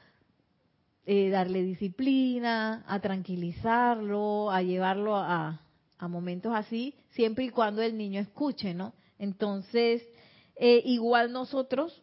[1.06, 5.62] eh, darle disciplina, a tranquilizarlo, a llevarlo a,
[5.98, 8.94] a, momentos así, siempre y cuando el niño escuche, ¿no?
[9.20, 10.04] Entonces,
[10.56, 12.02] eh, igual nosotros,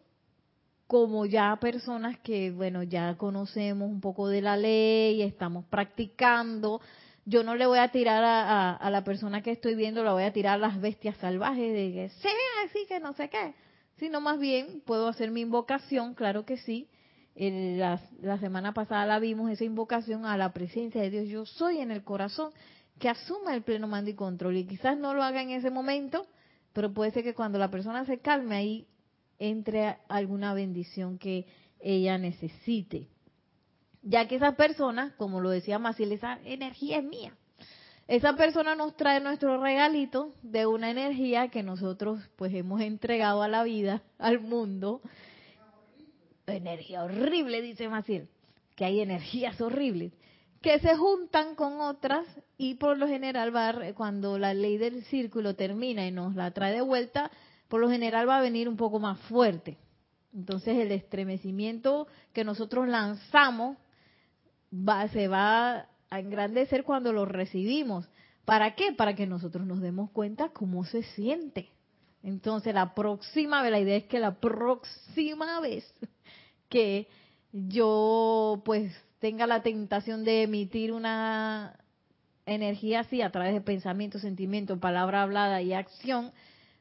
[0.89, 6.81] como ya personas que, bueno, ya conocemos un poco de la ley, estamos practicando,
[7.27, 10.33] yo no le voy a tirar a, la persona que estoy viendo, la voy a
[10.33, 12.33] tirar a las bestias salvajes de que sea
[12.65, 13.55] así, que no sé qué,
[13.99, 16.89] sino más bien puedo hacer mi invocación, claro que sí,
[17.37, 21.81] la, la, semana pasada la vimos, esa invocación a la presencia de Dios, yo soy
[21.81, 22.51] en el corazón,
[22.99, 24.57] que asuma el pleno mando y control.
[24.57, 26.27] Y quizás no lo haga en ese momento,
[26.73, 28.89] pero puede ser que cuando la persona se calme ahí
[29.39, 31.47] entre alguna bendición que
[31.81, 33.09] ella necesite.
[34.03, 37.37] Ya que esa persona, como lo decía Maciel, esa energía es mía.
[38.07, 43.49] Esa persona nos trae nuestro regalito de una energía que nosotros pues hemos entregado a
[43.49, 45.03] la vida, al mundo,
[46.47, 48.29] energía horrible, dice Maciel,
[48.77, 50.13] que hay energías horribles
[50.61, 53.53] que se juntan con otras y por lo general
[53.95, 57.31] cuando la ley del círculo termina y nos la trae de vuelta,
[57.69, 59.79] por lo general va a venir un poco más fuerte.
[60.35, 63.77] Entonces el estremecimiento que nosotros lanzamos
[64.73, 68.09] va, se va a engrandecer cuando lo recibimos.
[68.45, 68.93] ¿Para qué?
[68.93, 71.69] Para que nosotros nos demos cuenta cómo se siente.
[72.23, 75.85] Entonces la próxima vez, la idea es que la próxima vez
[76.69, 77.09] que
[77.53, 81.79] yo pues tenga la tentación de emitir una
[82.47, 86.33] energía así a través de pensamiento, sentimiento, palabra hablada y acción,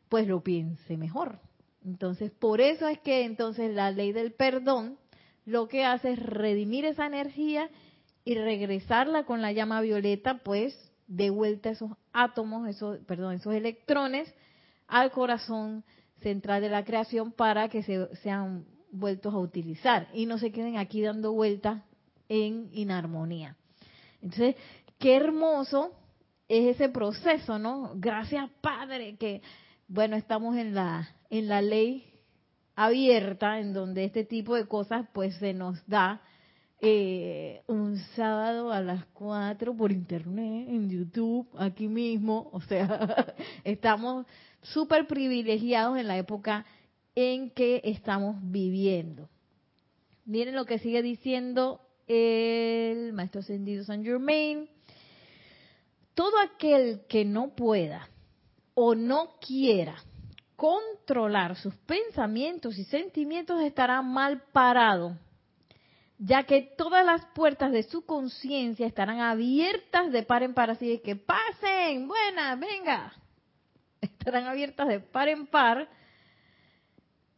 [0.10, 1.40] pues lo piense mejor.
[1.86, 4.98] Entonces, por eso es que entonces la ley del perdón
[5.46, 7.70] lo que hace es redimir esa energía
[8.26, 14.34] y regresarla con la llama violeta, pues de vuelta esos átomos, esos, perdón, esos electrones
[14.88, 15.86] al corazón
[16.22, 20.78] central de la creación para que se, sean vueltos a utilizar y no se queden
[20.78, 21.82] aquí dando vueltas
[22.28, 23.56] en inarmonía.
[24.22, 24.56] Entonces,
[25.00, 25.94] qué hermoso
[26.50, 27.94] es ese proceso, ¿no?
[27.96, 29.42] Gracias, Padre, que,
[29.88, 32.04] bueno, estamos en la, en la ley
[32.76, 36.22] abierta, en donde este tipo de cosas, pues, se nos da
[36.80, 44.26] eh, un sábado a las 4 por internet, en YouTube, aquí mismo, o sea, estamos
[44.62, 46.66] súper privilegiados en la época
[47.16, 49.30] en que estamos viviendo.
[50.26, 54.70] Miren lo que sigue diciendo el maestro ascendido San Germain.
[56.14, 58.10] Todo aquel que no pueda
[58.80, 59.96] o no quiera
[60.56, 65.18] controlar sus pensamientos y sentimientos estará mal parado,
[66.20, 70.88] ya que todas las puertas de su conciencia estarán abiertas de par en par, así
[70.90, 73.14] de que pasen, buena, venga,
[74.00, 75.90] estarán abiertas de par en par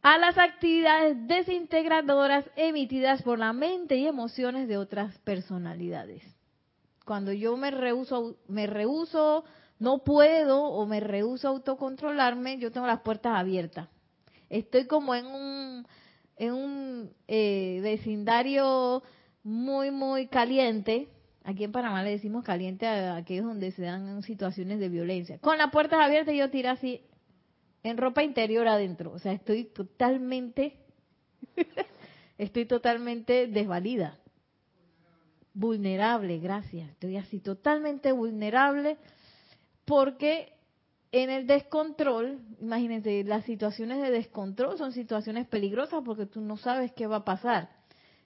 [0.02, 6.22] a las actividades desintegradoras emitidas por la mente y emociones de otras personalidades.
[7.06, 9.46] Cuando yo me rehuso, me rehuso,
[9.80, 13.88] no puedo o me rehuso a autocontrolarme, yo tengo las puertas abiertas.
[14.50, 19.02] Estoy como en un, eh, vecindario
[19.42, 21.08] muy, muy caliente.
[21.44, 25.38] Aquí en Panamá le decimos caliente a aquellos donde se dan situaciones de violencia.
[25.38, 27.02] Con las puertas abiertas yo tiro así
[27.82, 29.12] en ropa interior adentro.
[29.12, 30.76] O sea, estoy totalmente,
[32.38, 34.18] estoy totalmente desvalida.
[35.54, 36.90] Vulnerable, gracias.
[36.90, 38.98] Estoy así totalmente vulnerable
[39.90, 40.52] porque
[41.10, 46.92] en el descontrol, imagínense, las situaciones de descontrol son situaciones peligrosas porque tú no sabes
[46.92, 47.70] qué va a pasar.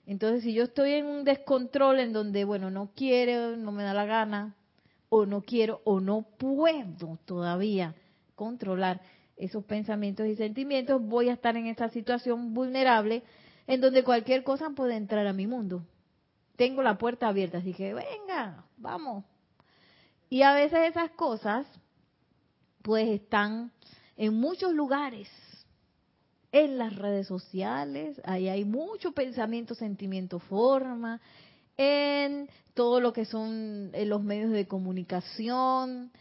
[0.05, 3.95] Entonces, si yo estoy en un descontrol en donde, bueno, no quiero, no me da
[3.95, 4.55] la gana,
[5.09, 7.95] o no quiero, o no puedo todavía
[8.35, 9.01] controlar,
[9.35, 13.23] esos pensamientos y sentimientos, voy a estar en esta situación vulnerable
[13.65, 15.83] en donde cualquier cosa puede entrar a mi mundo.
[16.57, 19.25] Tengo la puerta abierta, así que venga, vamos.
[20.29, 21.65] Y a veces esas cosas,
[22.81, 23.71] pues están
[24.17, 25.29] en muchos lugares,
[26.51, 31.19] en las redes sociales, ahí hay mucho pensamiento, sentimiento, forma,
[31.77, 36.11] en todo lo que son los medios de comunicación,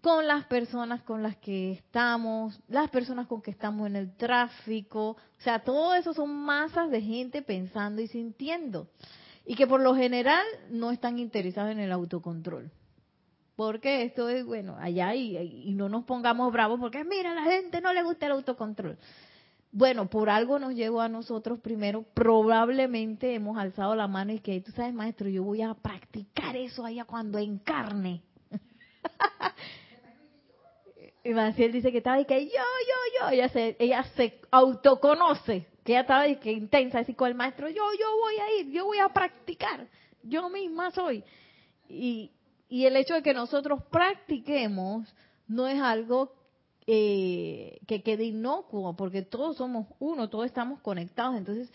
[0.00, 5.10] con las personas con las que estamos, las personas con que estamos en el tráfico,
[5.10, 8.88] o sea, todo eso son masas de gente pensando y sintiendo
[9.46, 12.70] y que por lo general no están interesados en el autocontrol.
[13.56, 17.92] Porque esto es, bueno, allá y, no nos pongamos bravos porque mira, la gente no
[17.92, 18.98] le gusta el autocontrol.
[19.70, 24.60] Bueno, por algo nos llegó a nosotros primero, probablemente hemos alzado la mano y que
[24.60, 28.22] tú sabes, maestro, yo voy a practicar eso allá cuando encarne.
[31.26, 35.66] Y Maciel dice que estaba y que yo, yo, yo, ella se, ella se autoconoce,
[35.82, 38.70] que ella estaba y que intensa, así con el maestro, yo, yo voy a ir,
[38.70, 39.88] yo voy a practicar,
[40.22, 41.24] yo misma soy.
[41.88, 42.30] Y,
[42.74, 45.06] y el hecho de que nosotros practiquemos
[45.46, 46.32] no es algo
[46.88, 51.36] eh, que quede inocuo, porque todos somos uno, todos estamos conectados.
[51.36, 51.72] Entonces,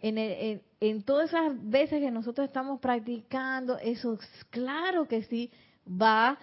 [0.00, 4.18] en, en, en todas esas veces que nosotros estamos practicando, eso
[4.50, 5.52] claro que sí
[5.86, 6.36] va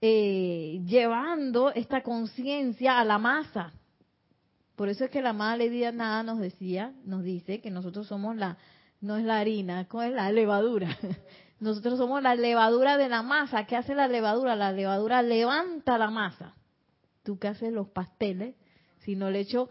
[0.00, 3.72] eh, llevando esta conciencia a la masa.
[4.74, 8.58] Por eso es que la madre Nada nos decía, nos dice que nosotros somos la,
[9.00, 10.88] no es la harina, es la levadura?
[11.60, 13.64] Nosotros somos la levadura de la masa.
[13.66, 14.56] ¿Qué hace la levadura?
[14.56, 16.54] La levadura levanta la masa.
[17.22, 18.54] ¿Tú qué haces los pasteles?
[19.00, 19.70] Si no le echo,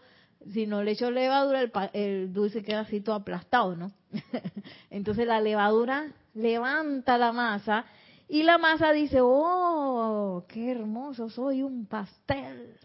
[0.51, 3.91] si no le echo levadura, el, el dulce queda así todo aplastado, ¿no?
[4.89, 7.85] Entonces la levadura levanta la masa
[8.27, 12.77] y la masa dice, oh, qué hermoso, soy un pastel.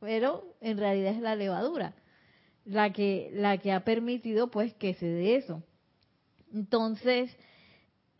[0.00, 1.94] Pero en realidad es la levadura
[2.64, 5.62] la que, la que ha permitido pues que se dé eso.
[6.52, 7.36] Entonces,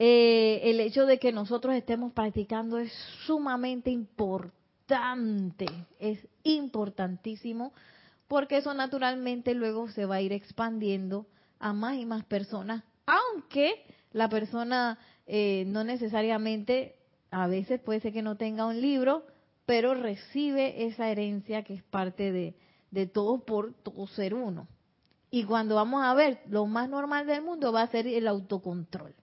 [0.03, 2.91] eh, el hecho de que nosotros estemos practicando es
[3.27, 5.67] sumamente importante,
[5.99, 7.75] es importantísimo,
[8.27, 11.27] porque eso naturalmente luego se va a ir expandiendo
[11.59, 16.97] a más y más personas, aunque la persona eh, no necesariamente,
[17.31, 19.27] a veces puede ser que no tenga un libro,
[19.67, 22.55] pero recibe esa herencia que es parte de,
[22.91, 24.67] de todos por todo ser uno.
[25.31, 29.15] Y cuando vamos a ver, lo más normal del mundo va a ser el autocontrol.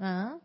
[0.00, 0.38] ¿Ah?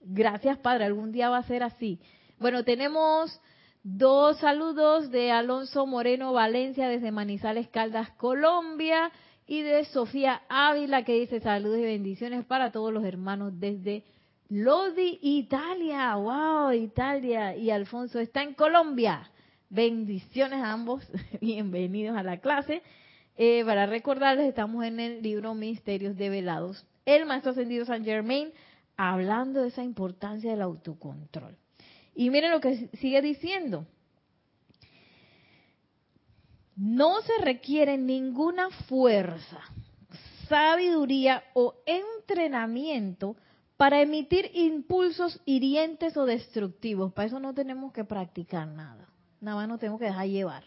[0.00, 2.00] Gracias, Padre, algún día va a ser así.
[2.38, 3.40] Bueno, tenemos
[3.82, 9.10] dos saludos de Alonso Moreno Valencia desde Manizales Caldas, Colombia
[9.46, 14.04] y de Sofía Ávila que dice saludos y bendiciones para todos los hermanos desde
[14.48, 16.14] Lodi, Italia.
[16.14, 16.72] ¡Wow!
[16.72, 17.56] Italia.
[17.56, 19.30] Y Alfonso está en Colombia.
[19.70, 21.02] Bendiciones a ambos.
[21.40, 22.82] Bienvenidos a la clase.
[23.36, 26.84] Eh, para recordarles, estamos en el libro Misterios Develados.
[27.04, 28.52] El Maestro Ascendido San Germain
[28.96, 31.56] hablando de esa importancia del autocontrol.
[32.14, 33.86] Y miren lo que sigue diciendo.
[36.76, 39.60] No se requiere ninguna fuerza,
[40.48, 43.36] sabiduría o entrenamiento
[43.76, 47.12] para emitir impulsos hirientes o destructivos.
[47.12, 49.08] Para eso no tenemos que practicar nada.
[49.40, 50.64] Nada más nos tenemos que dejar llevar.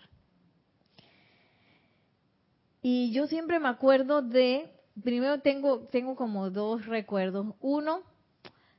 [2.81, 4.69] Y yo siempre me acuerdo de,
[5.03, 7.55] primero tengo, tengo como dos recuerdos.
[7.61, 8.01] Uno,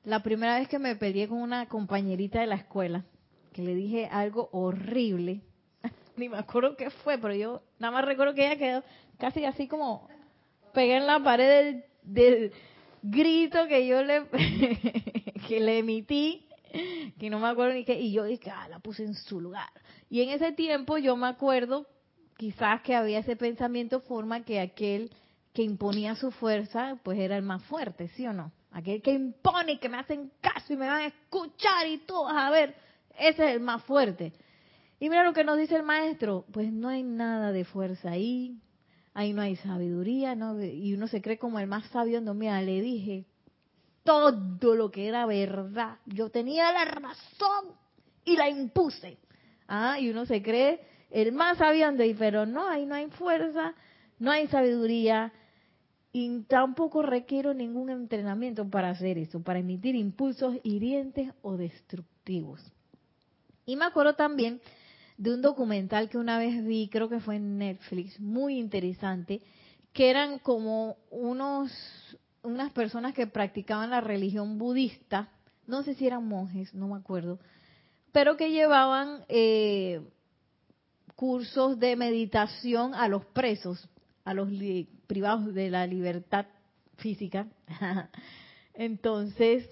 [0.05, 3.05] la primera vez que me peleé con una compañerita de la escuela,
[3.53, 5.43] que le dije algo horrible.
[6.17, 8.83] Ni me acuerdo qué fue, pero yo nada más recuerdo que ella quedó
[9.19, 10.09] casi así como
[10.73, 12.53] pegué en la pared del,
[13.03, 14.27] grito que yo le
[15.49, 16.47] que le emití
[17.19, 19.69] que no me acuerdo ni qué y yo dije ah la puse en su lugar
[20.11, 21.87] y en ese tiempo yo me acuerdo
[22.37, 25.11] quizás que había ese pensamiento forma que aquel
[25.57, 28.53] que imponía su fuerza, pues era el más fuerte, ¿sí o no?
[28.73, 32.31] Aquel que impone y que me hacen caso y me van a escuchar y todos
[32.31, 32.75] a ver,
[33.19, 34.35] ese es el más fuerte.
[35.01, 38.61] Y mira lo que nos dice el maestro, pues no hay nada de fuerza ahí,
[39.15, 40.63] ahí no hay sabiduría, ¿no?
[40.63, 43.25] Y uno se cree como el más sabio, no, mira, le dije
[44.05, 47.73] todo lo que era verdad, yo tenía la razón
[48.27, 49.17] y la impuse.
[49.69, 50.81] Ah, y uno se cree
[51.11, 51.89] el más sabio
[52.19, 53.75] pero no, ahí no hay fuerza,
[54.19, 55.33] no hay sabiduría
[56.19, 62.59] y tampoco requiero ningún entrenamiento para hacer eso, para emitir impulsos hirientes o destructivos.
[63.67, 64.63] Y me acuerdo también
[65.19, 69.43] de un documental que una vez vi, creo que fue en Netflix, muy interesante,
[69.93, 71.71] que eran como unos
[72.43, 75.29] unas personas que practicaban la religión budista,
[75.67, 77.41] no sé si eran monjes, no me acuerdo,
[78.13, 80.01] pero que llevaban eh,
[81.15, 83.87] cursos de meditación a los presos,
[84.27, 84.51] a los
[85.07, 86.47] privados de la libertad
[86.97, 87.47] física.
[88.75, 89.65] Entonces,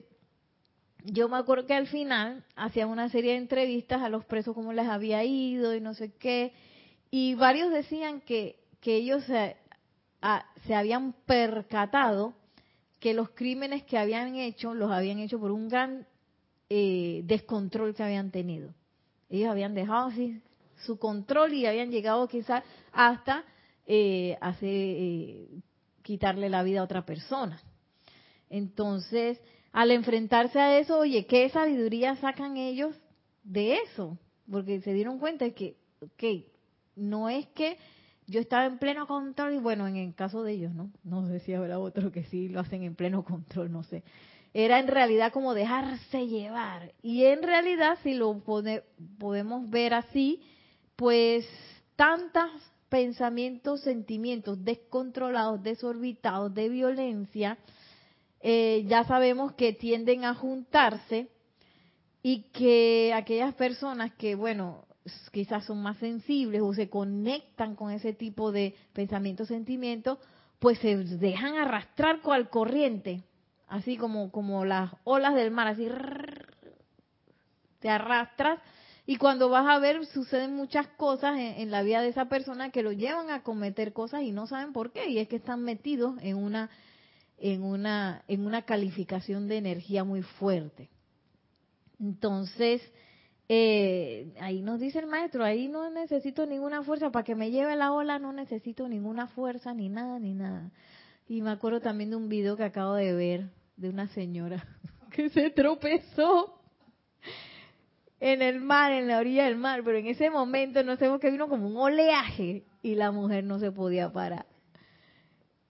[1.03, 4.73] yo me acuerdo que al final hacían una serie de entrevistas a los presos, cómo
[4.73, 6.53] les había ido y no sé qué,
[7.11, 9.57] y varios decían que, que ellos se,
[10.73, 12.35] habían percatado
[13.01, 16.07] que los crímenes que habían hecho los habían hecho por un gran
[16.71, 18.73] eh, descontrol que habían tenido.
[19.29, 20.41] Ellos habían dejado así
[20.87, 23.45] su control y habían llegado quizás hasta
[23.87, 25.49] eh, hacer, eh,
[26.03, 27.61] quitarle la vida a otra persona.
[28.49, 29.41] Entonces,
[29.73, 32.95] al enfrentarse a eso, oye, ¿qué sabiduría sacan ellos
[33.43, 34.19] de eso?
[34.51, 36.45] Porque se dieron cuenta de que, ok,
[36.97, 37.77] no es que
[38.27, 40.91] yo estaba en pleno control y bueno, en el caso de ellos, ¿no?
[41.03, 44.03] No sé si habrá otro que sí lo hacen en pleno control, no sé.
[44.55, 46.95] Era en realidad como dejarse llevar.
[47.03, 48.41] Y en realidad, si lo
[49.19, 50.41] podemos ver así,
[50.97, 51.47] pues
[51.97, 52.51] tantos
[52.95, 57.59] pensamientos, sentimientos descontrolados, desorbitados, de violencia,
[58.41, 61.27] eh, ya sabemos que tienden a juntarse
[62.23, 64.85] y que aquellas personas que, bueno,
[65.33, 70.21] quizás son más sensibles o se conectan con ese tipo de pensamientos, sentimientos,
[70.61, 73.25] pues se dejan arrastrar cual corriente,
[73.67, 75.89] así como, como las olas del mar, así
[77.81, 78.61] te arrastras
[79.07, 82.83] y cuando vas a ver, suceden muchas cosas en, la vida de esa persona que
[82.83, 85.11] lo llevan a cometer cosas y no saben por qué.
[85.11, 86.71] Y es que están metidos en una,
[87.37, 90.89] en una, en una calificación de energía muy fuerte.
[92.01, 92.81] Entonces,
[93.51, 97.77] eh, ahí nos dice el maestro, ahí no necesito ninguna fuerza, para que me lleve
[97.77, 100.71] la ola no necesito ninguna fuerza, ni nada, ni nada.
[101.29, 104.67] Y me acuerdo también de un video que acabo de ver de una señora
[105.11, 106.64] que se tropezó
[108.25, 111.31] en el mar, en la orilla del mar, pero en ese momento no sé que
[111.31, 114.47] vino como un oleaje y la mujer no se podía parar.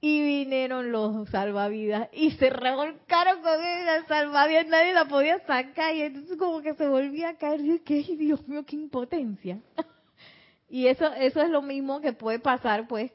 [0.01, 6.03] Y vinieron los salvavidas y se revolcaron con ella, salvavidas, nadie la podía sacar y
[6.03, 7.61] entonces como que se volvía a caer.
[7.61, 9.61] Y que, Dios mío, qué impotencia.
[10.69, 13.11] y eso, eso es lo mismo que puede pasar, pues,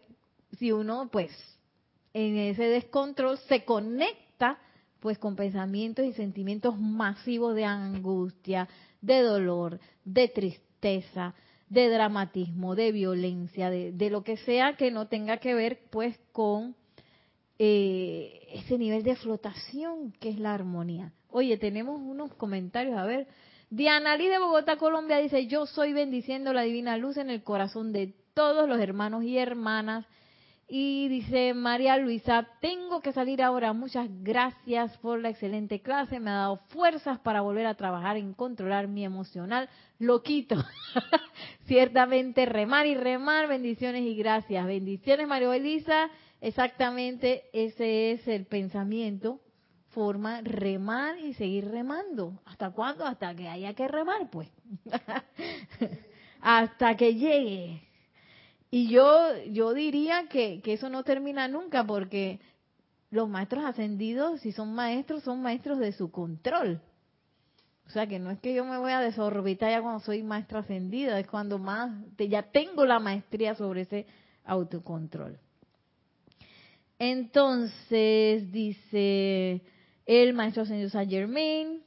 [0.58, 1.32] si uno, pues,
[2.14, 4.60] en ese descontrol se conecta,
[5.00, 8.68] pues, con pensamientos y sentimientos masivos de angustia,
[9.02, 11.34] de dolor, de tristeza,
[11.70, 16.76] de dramatismo, de violencia, de, lo que sea que no tenga que ver pues con
[17.60, 21.14] eh, ese nivel de flotación que es la armonía.
[21.30, 23.28] Oye, tenemos unos comentarios, a ver.
[23.70, 27.94] Diana Lee de Bogotá, Colombia dice, yo soy bendiciendo la divina luz en el corazón
[27.94, 30.08] de todos los hermanos y hermanas
[30.70, 33.74] y dice María Luisa, tengo que salir ahora.
[33.74, 36.20] Muchas gracias por la excelente clase.
[36.20, 39.68] Me ha dado fuerzas para volver a trabajar en controlar mi emocional.
[39.98, 40.56] Loquito.
[41.66, 43.48] Ciertamente remar y remar.
[43.48, 44.66] Bendiciones y gracias.
[44.68, 46.10] Bendiciones María Luisa.
[46.40, 49.42] Exactamente ese es el pensamiento
[49.90, 52.40] forma remar y seguir remando.
[52.46, 53.06] ¿Hasta cuándo?
[53.06, 54.50] Hasta que haya que remar, pues.
[56.42, 57.89] Hasta que llegue.
[58.72, 62.40] Y yo, yo diría que, que eso no termina nunca porque
[63.10, 66.82] los maestros ascendidos, si son maestros, son maestros de su control.
[67.88, 70.60] O sea que no es que yo me voy a desorbitar ya cuando soy maestra
[70.60, 74.06] ascendida, es cuando más ya tengo la maestría sobre ese
[74.46, 75.40] autocontrol.
[77.00, 79.64] Entonces dice
[80.06, 81.82] el maestro ascendido Saint Germain,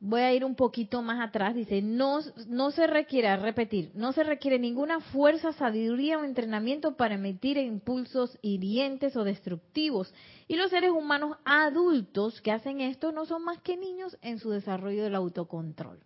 [0.00, 4.24] voy a ir un poquito más atrás, dice, no, no se requiere, repetir, no se
[4.24, 10.12] requiere ninguna fuerza, sabiduría o entrenamiento para emitir impulsos hirientes o destructivos.
[10.48, 14.50] Y los seres humanos adultos que hacen esto no son más que niños en su
[14.50, 15.98] desarrollo del autocontrol.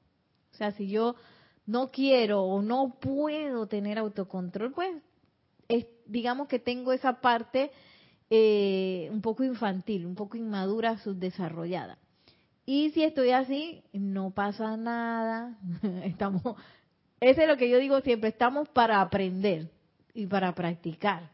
[0.53, 1.15] O sea, si yo
[1.65, 5.03] no quiero o no puedo tener autocontrol, pues
[6.07, 7.71] digamos que tengo esa parte
[8.29, 11.99] eh, un poco infantil, un poco inmadura, subdesarrollada.
[12.67, 15.59] Y si estoy así, no pasa nada.
[16.05, 16.43] Estamos,
[17.21, 19.71] ese es lo que yo digo siempre, estamos para aprender
[20.15, 21.31] y para practicar.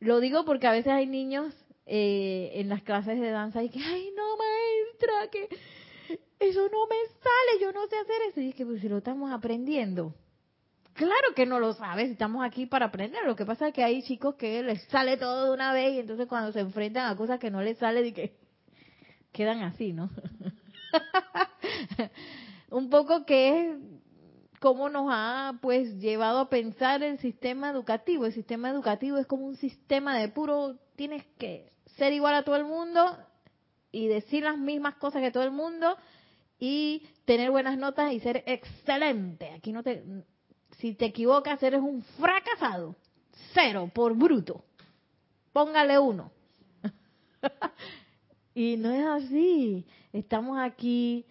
[0.00, 1.54] Lo digo porque a veces hay niños
[1.86, 5.48] eh, en las clases de danza y que, ay, no, maestra, que
[6.38, 8.40] eso no me sale, yo no sé hacer eso.
[8.40, 10.14] Y es que pues si lo estamos aprendiendo.
[10.94, 13.24] Claro que no lo sabes, estamos aquí para aprender.
[13.24, 16.00] Lo que pasa es que hay chicos que les sale todo de una vez y
[16.00, 18.47] entonces cuando se enfrentan a cosas que no les sale, de que
[19.32, 20.10] quedan así, ¿no?
[22.70, 23.76] Un poco que es
[24.60, 28.26] cómo nos ha pues llevado a pensar el sistema educativo.
[28.26, 32.56] El sistema educativo es como un sistema de puro, tienes que ser igual a todo
[32.56, 33.16] el mundo
[33.90, 35.96] y decir las mismas cosas que todo el mundo
[36.58, 39.50] y tener buenas notas y ser excelente.
[39.50, 40.02] Aquí no te
[40.78, 42.94] si te equivocas, eres un fracasado.
[43.52, 44.64] Cero por bruto.
[45.52, 46.30] Póngale uno.
[48.58, 49.86] Y no es así.
[50.12, 51.24] Estamos aquí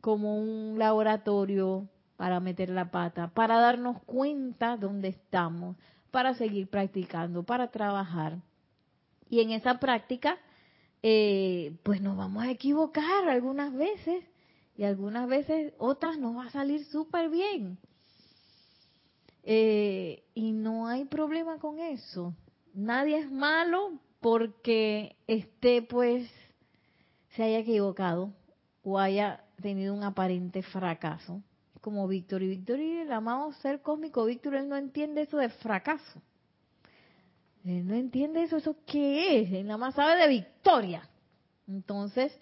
[0.00, 5.76] como un laboratorio para meter la pata, para darnos cuenta dónde estamos,
[6.10, 8.38] para seguir practicando, para trabajar.
[9.28, 10.38] Y en esa práctica,
[11.02, 14.24] eh, pues nos vamos a equivocar algunas veces
[14.74, 17.76] y algunas veces otras nos va a salir súper bien.
[19.42, 22.34] Eh, y no hay problema con eso.
[22.72, 26.26] Nadie es malo porque esté, pues,
[27.34, 28.32] se haya equivocado
[28.82, 31.42] o haya tenido un aparente fracaso.
[31.80, 35.48] Como Víctor y Víctor y el amado ser cósmico, Víctor, él no entiende eso de
[35.48, 36.22] fracaso.
[37.64, 39.52] Él no entiende eso, ¿eso qué es?
[39.52, 41.08] Él nada más sabe de victoria.
[41.66, 42.38] Entonces,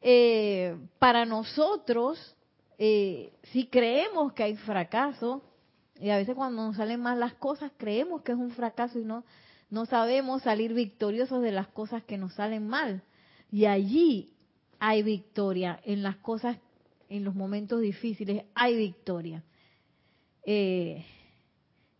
[0.00, 2.36] eh, para nosotros,
[2.78, 5.42] eh, si creemos que hay fracaso,
[6.00, 9.04] y a veces cuando nos salen mal las cosas creemos que es un fracaso y
[9.04, 9.24] no,
[9.70, 13.02] no sabemos salir victoriosos de las cosas que nos salen mal.
[13.54, 14.32] Y allí
[14.80, 16.58] hay victoria, en las cosas,
[17.08, 19.44] en los momentos difíciles hay victoria.
[20.44, 21.04] Eh,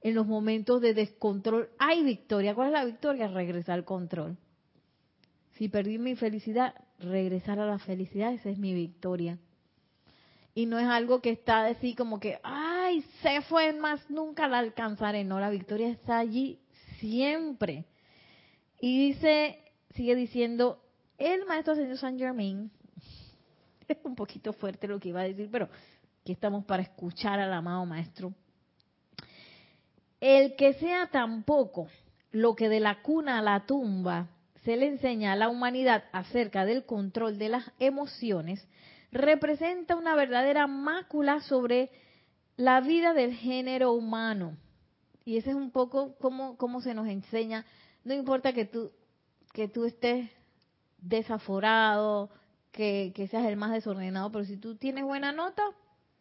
[0.01, 2.57] en los momentos de descontrol hay victoria.
[2.57, 3.29] ¿Cuál es la victoria?
[3.29, 4.37] Regresar al control.
[5.53, 9.39] Si perdí mi felicidad, regresar a la felicidad, esa es mi victoria
[10.57, 14.59] y no es algo que está así como que, ay, se fue más, nunca la
[14.59, 15.23] alcanzaré.
[15.23, 16.59] No, la victoria está allí
[16.99, 17.85] siempre.
[18.81, 19.59] Y dice,
[19.95, 20.84] sigue diciendo,
[21.19, 22.71] el maestro señor Saint Germain,
[23.89, 25.69] es un poquito fuerte lo que iba a decir, pero
[26.23, 28.33] aquí estamos para escuchar al amado maestro.
[30.21, 31.89] El que sea tampoco
[32.33, 34.29] lo que de la cuna a la tumba
[34.65, 38.67] se le enseña a la humanidad acerca del control de las emociones,
[39.13, 41.91] representa una verdadera mácula sobre
[42.57, 44.57] la vida del género humano.
[45.25, 47.65] Y ese es un poco como, como se nos enseña.
[48.05, 48.91] No importa que tú,
[49.53, 50.31] que tú estés
[51.05, 52.31] desaforado,
[52.73, 55.63] que, seas el más desordenado, pero si tú tienes buena nota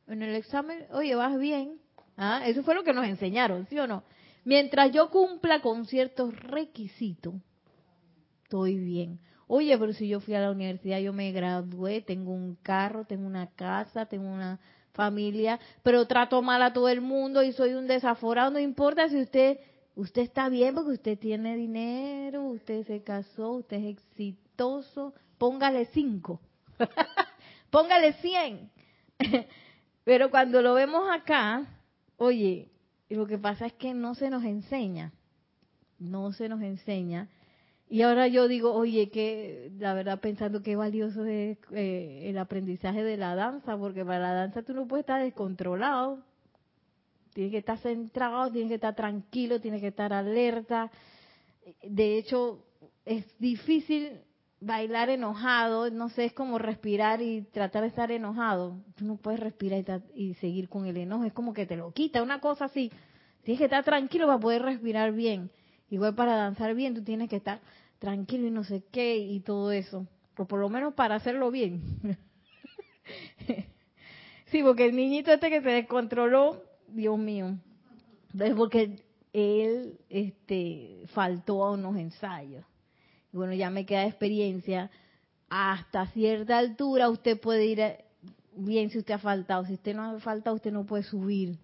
[0.08, 1.80] en el examen, oye, vas bien.
[2.16, 2.44] ¿Ah?
[2.46, 4.04] Eso fue lo que nos enseñaron, ¿sí o no?
[4.46, 7.34] Mientras yo cumpla con ciertos requisitos,
[8.44, 9.20] estoy bien.
[9.48, 13.26] Oye, pero si yo fui a la universidad, yo me gradué, tengo un carro, tengo
[13.26, 14.60] una casa, tengo una
[14.94, 19.20] familia, pero trato mal a todo el mundo y soy un desaforado, no importa si
[19.20, 19.60] usted
[19.96, 24.43] usted está bien porque usted tiene dinero, usted se casó, usted es exitoso,
[25.38, 26.40] póngale cinco,
[27.70, 28.72] póngale cien.
[30.04, 31.66] pero cuando lo vemos acá,
[32.18, 32.70] oye,
[33.10, 35.14] lo que pasa es que no se nos enseña,
[36.00, 37.30] no se nos enseña
[37.94, 43.04] y ahora yo digo, oye, que la verdad pensando qué valioso es eh, el aprendizaje
[43.04, 46.24] de la danza, porque para la danza tú no puedes estar descontrolado,
[47.34, 50.90] tienes que estar centrado, tienes que estar tranquilo, tienes que estar alerta.
[51.84, 52.66] De hecho,
[53.06, 54.22] es difícil
[54.66, 58.78] bailar enojado, no sé, es como respirar y tratar de estar enojado.
[58.96, 62.24] Tú no puedes respirar y, seguir con el enojo, es como que te lo quita,
[62.24, 62.92] una cosa así.
[63.44, 65.52] Tienes que estar tranquilo para poder respirar bien.
[65.90, 67.60] Igual para danzar bien, tú tienes que estar
[68.00, 70.08] tranquilo y no sé qué y todo eso.
[70.38, 71.82] O por lo menos para hacerlo bien.
[74.48, 77.58] sí, porque el niñito este que se descontroló, Dios mío,
[78.40, 79.04] es porque
[79.34, 82.66] él este, faltó a unos ensayos
[83.34, 84.90] bueno, ya me queda experiencia,
[85.50, 87.98] hasta cierta altura usted puede ir
[88.56, 89.66] bien si usted ha faltado.
[89.66, 91.58] Si usted no ha faltado, usted no puede subir.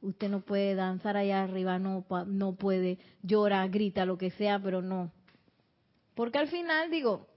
[0.00, 4.82] Usted no puede danzar allá arriba, no, no puede llorar, grita, lo que sea, pero
[4.82, 5.12] no.
[6.14, 7.28] Porque al final, digo,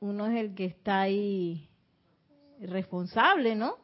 [0.00, 1.68] uno es el que está ahí
[2.60, 3.76] responsable, ¿no?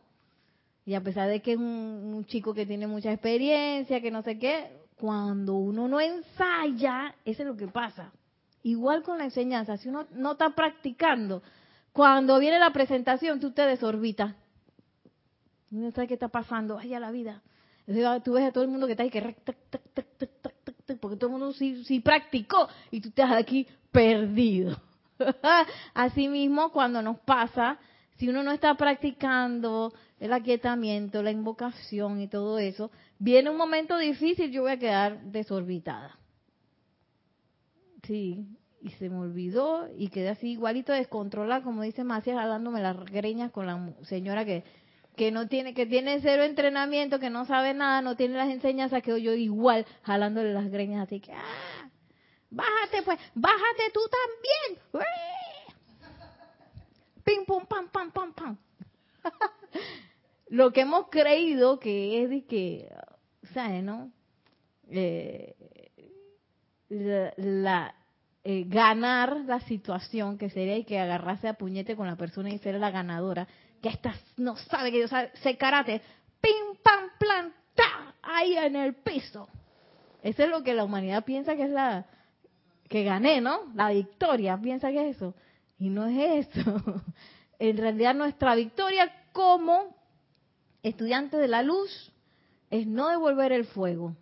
[0.84, 4.22] Y a pesar de que es un, un, chico que tiene mucha experiencia, que no
[4.22, 8.12] sé qué, cuando uno no ensaya, eso es lo que pasa.
[8.68, 11.42] Igual con la enseñanza, si uno no está practicando,
[11.90, 14.34] cuando viene la presentación, tú te desorbitas.
[15.70, 17.42] No sabes qué está pasando, ay, a la vida.
[18.22, 19.36] Tú ves a todo el mundo que está ahí, que
[21.00, 24.78] porque todo el mundo sí, practicó y tú estás aquí perdido.
[25.94, 27.78] Asimismo, cuando nos pasa,
[28.18, 33.96] si uno no está practicando el aquietamiento, la invocación y todo eso, viene un momento
[33.96, 36.18] difícil, yo voy a quedar desorbitada.
[38.02, 38.46] Sí,
[38.80, 43.50] y se me olvidó y quedé así igualito descontrolada, como dice Macías, dándome las greñas
[43.50, 44.64] con la señora que,
[45.16, 49.02] que no tiene, que tiene cero entrenamiento, que no sabe nada, no tiene las enseñanzas,
[49.02, 51.90] que yo igual jalándole las greñas, así que, ¡ah!
[52.50, 55.06] Bájate pues, bájate tú también.
[57.24, 58.56] Pim, pum, pam, pam, pam, pam.
[60.48, 62.90] Lo que hemos creído que es de que,
[63.52, 64.10] ¿sabes, no?
[64.88, 65.54] Eh,
[66.88, 67.94] la,
[68.50, 72.56] eh, ganar la situación, que sería y que agarrase a puñete con la persona y
[72.56, 73.46] ser la ganadora,
[73.82, 76.00] que esta no sabe que yo sé karate,
[76.40, 79.50] pim, pam, plan, ta, ahí en el piso.
[80.22, 82.06] Eso es lo que la humanidad piensa que es la
[82.88, 83.70] que gané, ¿no?
[83.74, 85.34] La victoria, piensa que es eso.
[85.78, 86.82] Y no es eso.
[87.60, 89.94] En realidad nuestra victoria como
[90.82, 92.14] estudiantes de la luz
[92.70, 94.16] es no devolver el fuego.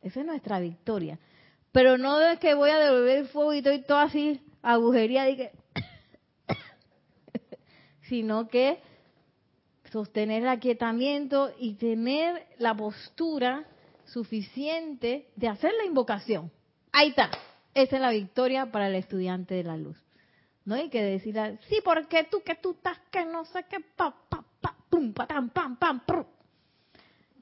[0.00, 1.18] Esa es nuestra victoria.
[1.78, 5.26] Pero no es que voy a devolver el fuego y estoy todo así, agujería,
[8.08, 8.80] sino que
[9.92, 13.64] sostener el aquietamiento y tener la postura
[14.06, 16.50] suficiente de hacer la invocación.
[16.90, 17.30] Ahí está.
[17.74, 19.96] Esa es la victoria para el estudiante de la luz.
[20.64, 21.36] No hay que decir,
[21.68, 25.28] sí, porque tú, que tú estás, que no sé qué, pa, pa, pa, pum, pa,
[25.28, 26.24] pam, pam, pam, pum.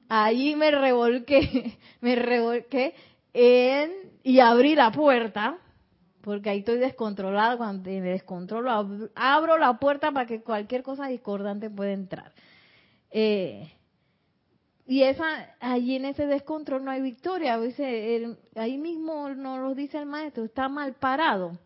[0.07, 2.93] Allí me revolqué, me revolqué
[3.33, 5.57] y abrí la puerta,
[6.21, 8.71] porque ahí estoy descontrolada, cuando me descontrolo,
[9.15, 12.33] abro la puerta para que cualquier cosa discordante pueda entrar.
[13.11, 13.71] Eh,
[14.87, 17.55] y esa, allí en ese descontrol no hay victoria.
[17.55, 21.57] A veces, ahí mismo nos lo dice el maestro, está mal parado.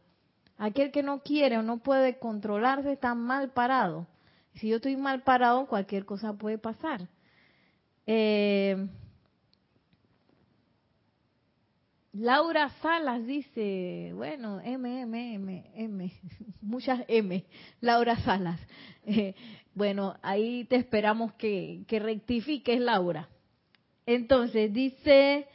[0.57, 4.07] Aquel que no quiere o no puede controlarse está mal parado.
[4.55, 7.07] Si yo estoy mal parado, cualquier cosa puede pasar.
[8.05, 8.87] Eh,
[12.13, 16.11] Laura Salas dice, bueno, M, M, M, M,
[16.61, 17.45] muchas M,
[17.79, 18.59] Laura Salas.
[19.05, 19.33] Eh,
[19.73, 23.29] bueno, ahí te esperamos que, que rectifiques, Laura.
[24.05, 25.47] Entonces, dice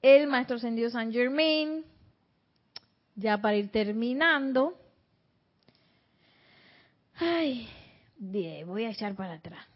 [0.00, 1.84] el Maestro Ascendido San Germain,
[3.14, 4.78] ya para ir terminando.
[7.16, 7.68] Ay,
[8.18, 9.71] voy a echar para atrás.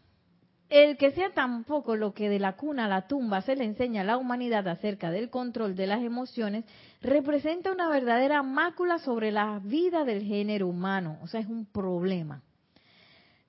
[0.69, 4.01] El que sea tampoco lo que de la cuna a la tumba se le enseña
[4.01, 6.65] a la humanidad acerca del control de las emociones,
[7.03, 12.43] representa una verdadera mácula sobre la vida del género humano, o sea, es un problema.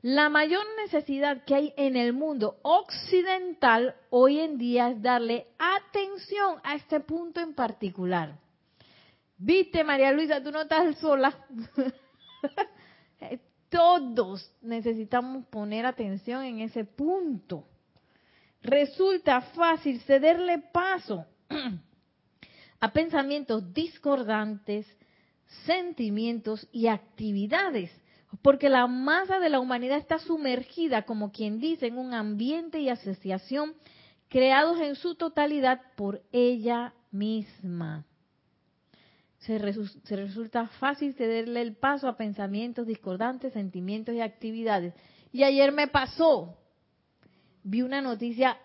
[0.01, 6.59] La mayor necesidad que hay en el mundo occidental hoy en día es darle atención
[6.63, 8.37] a este punto en particular.
[9.39, 11.35] Viste, María Luisa, tú no estás sola.
[13.69, 17.67] Todos necesitamos poner atención en ese punto.
[18.61, 21.25] Resulta fácil cederle paso
[22.79, 24.87] a pensamientos discordantes,
[25.65, 27.91] sentimientos y actividades,
[28.41, 32.89] porque la masa de la humanidad está sumergida, como quien dice, en un ambiente y
[32.89, 33.73] asociación
[34.29, 38.05] creados en su totalidad por ella misma
[39.39, 44.93] se, resulta fácil cederle el paso a pensamientos discordantes, sentimientos y actividades.
[45.31, 46.57] Y ayer me pasó,
[47.63, 48.57] vi una noticia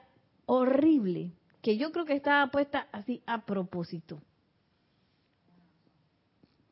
[0.47, 4.21] horrible, que yo creo que estaba puesta así a propósito.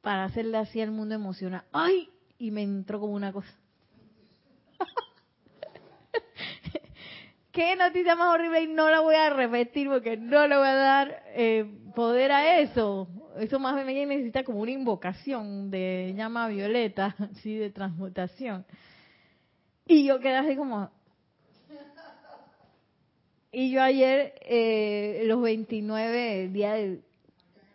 [0.00, 1.62] para hacerle así al mundo emocional.
[1.72, 2.08] ¡Ay!
[2.38, 3.54] Y me entró como una cosa.
[7.52, 10.74] qué noticia más horrible y no la voy a repetir porque no le voy a
[10.74, 13.08] dar eh, poder a eso.
[13.38, 18.64] Eso más bien necesita como una invocación de llama violeta, así de transmutación.
[19.86, 20.90] Y yo quedé así como...
[23.52, 27.02] Y yo ayer, eh, los 29, el día del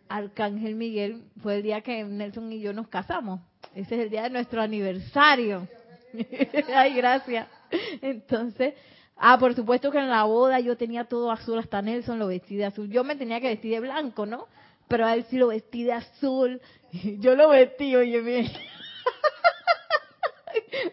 [0.08, 3.42] Arcángel Miguel, fue el día que Nelson y yo nos casamos.
[3.74, 5.68] Ese es el día de nuestro aniversario.
[6.74, 7.50] Ay, gracias.
[8.02, 8.76] Entonces,
[9.18, 12.56] Ah, por supuesto que en la boda yo tenía todo azul, hasta Nelson lo vestí
[12.56, 12.90] de azul.
[12.90, 14.48] Yo me tenía que vestir de blanco, ¿no?
[14.88, 16.62] Pero a él sí lo vestí de azul.
[17.20, 18.48] Yo lo vestí, oye, bien.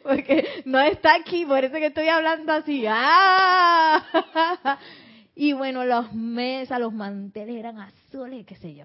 [0.02, 2.84] Porque no está aquí, por eso que estoy hablando así.
[2.88, 4.78] ¡Ah!
[5.34, 8.84] Y bueno, las mesas, los manteles eran azules, qué sé yo.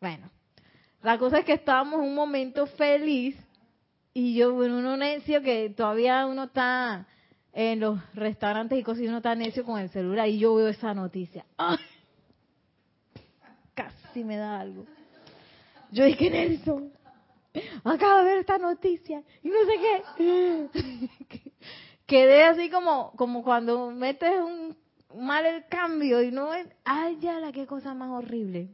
[0.00, 0.30] Bueno,
[1.02, 3.36] la cosa es que estábamos en un momento feliz
[4.14, 7.06] y yo, bueno, uno necio que todavía uno está
[7.52, 10.68] en los restaurantes y cosas y uno está necio con el celular y yo veo
[10.68, 11.44] esa noticia.
[14.08, 14.86] Casi me da algo.
[15.90, 16.90] Yo dije, Nelson,
[17.84, 19.72] acabo de ver esta noticia y no sé
[20.16, 21.52] qué.
[22.06, 24.76] Quedé así como, como cuando metes un
[25.14, 28.70] mal el cambio y no es, ay ya la qué cosa más horrible.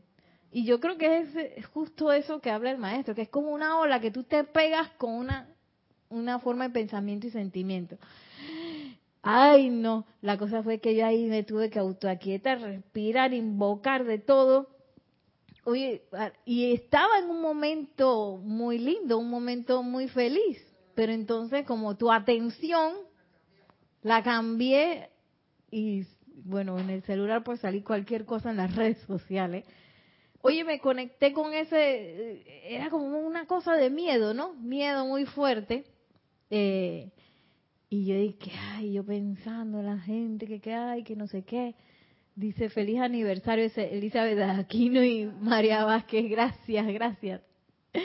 [0.52, 1.26] Y yo creo que
[1.56, 4.44] es justo eso que habla el maestro, que es como una ola que tú te
[4.44, 5.48] pegas con una,
[6.10, 7.98] una forma de pensamiento y sentimiento.
[9.20, 14.18] Ay, no, la cosa fue que yo ahí me tuve que autoaquietar, respirar, invocar de
[14.18, 14.73] todo.
[15.64, 20.58] Oye, ah, y estaba en un momento muy lindo, un momento muy feliz,
[20.94, 22.92] pero entonces como tu atención
[24.02, 25.08] la cambié
[25.70, 26.06] y
[26.44, 29.64] bueno, en el celular pues salí cualquier cosa en las redes sociales.
[30.42, 34.52] Oye, me conecté con ese, era como una cosa de miedo, ¿no?
[34.54, 35.84] Miedo muy fuerte.
[36.50, 37.10] Eh,
[37.88, 41.44] y yo dije, ay, yo pensando en la gente que, que hay, que no sé
[41.44, 41.74] qué.
[42.36, 47.40] Dice, feliz aniversario Elizabeth Aquino y María Vázquez, gracias, gracias.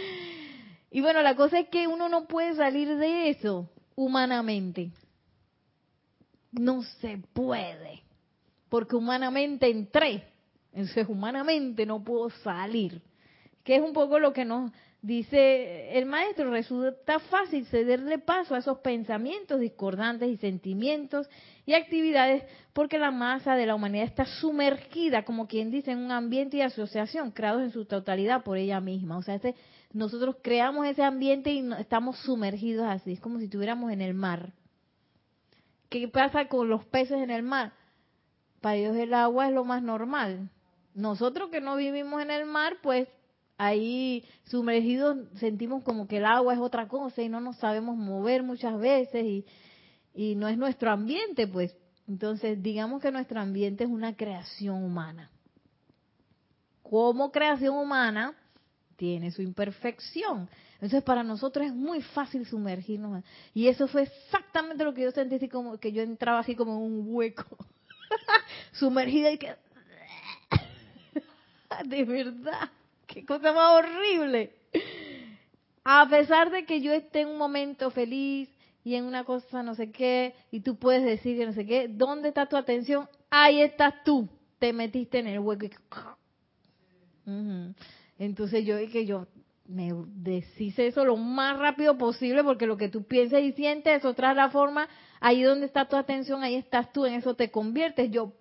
[0.91, 4.91] Y bueno, la cosa es que uno no puede salir de eso humanamente.
[6.51, 8.01] No se puede.
[8.69, 10.23] Porque humanamente entré.
[10.73, 13.03] Entonces, humanamente no puedo salir.
[13.63, 14.71] Que es un poco lo que nos
[15.01, 21.29] Dice el maestro, resulta fácil cederle paso a esos pensamientos discordantes y sentimientos
[21.65, 22.43] y actividades
[22.73, 26.61] porque la masa de la humanidad está sumergida, como quien dice, en un ambiente y
[26.61, 29.17] asociación creados en su totalidad por ella misma.
[29.17, 29.55] O sea, este,
[29.93, 34.51] nosotros creamos ese ambiente y estamos sumergidos así, es como si estuviéramos en el mar.
[35.87, 37.71] ¿Qué pasa con los peces en el mar?
[38.59, 40.49] Para ellos el agua es lo más normal.
[40.93, 43.07] Nosotros que no vivimos en el mar, pues
[43.60, 48.41] ahí sumergidos sentimos como que el agua es otra cosa y no nos sabemos mover
[48.41, 49.45] muchas veces y,
[50.16, 51.76] y no es nuestro ambiente, pues.
[52.07, 55.30] Entonces, digamos que nuestro ambiente es una creación humana.
[56.82, 58.34] Como creación humana,
[58.95, 60.49] tiene su imperfección.
[60.76, 63.24] Entonces, para nosotros es muy fácil sumergirnos.
[63.53, 66.78] Y eso fue exactamente lo que yo sentí, así como que yo entraba así como
[66.78, 67.57] en un hueco,
[68.72, 69.53] sumergida y que...
[71.86, 72.70] de verdad
[73.10, 74.53] qué cosa más horrible.
[75.84, 78.49] A pesar de que yo esté en un momento feliz
[78.84, 81.88] y en una cosa no sé qué, y tú puedes decir que no sé qué,
[81.89, 83.10] ¿dónde está tu atención?
[83.30, 84.30] Ahí estás tú,
[84.60, 85.68] te metiste en el hueco.
[88.20, 89.28] Entonces yo dije, yo
[89.66, 94.05] me deshice eso lo más rápido posible porque lo que tú piensas y sientes es
[94.05, 94.88] otra la forma,
[95.20, 98.10] ahí donde está tu atención, ahí estás tú, en eso te conviertes.
[98.12, 98.34] Yo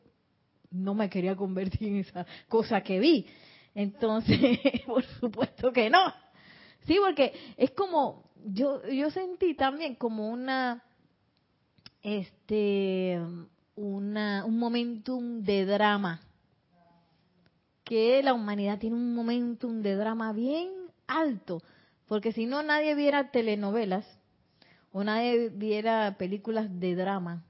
[0.70, 3.26] no me quería convertir en esa cosa que vi.
[3.74, 6.12] Entonces, por supuesto que no.
[6.86, 10.84] Sí, porque es como, yo, yo sentí también como una,
[12.02, 13.20] este,
[13.76, 16.20] una, un momentum de drama.
[17.84, 20.70] Que la humanidad tiene un momentum de drama bien
[21.06, 21.62] alto.
[22.06, 24.06] Porque si no, nadie viera telenovelas
[24.92, 27.44] o nadie viera películas de drama.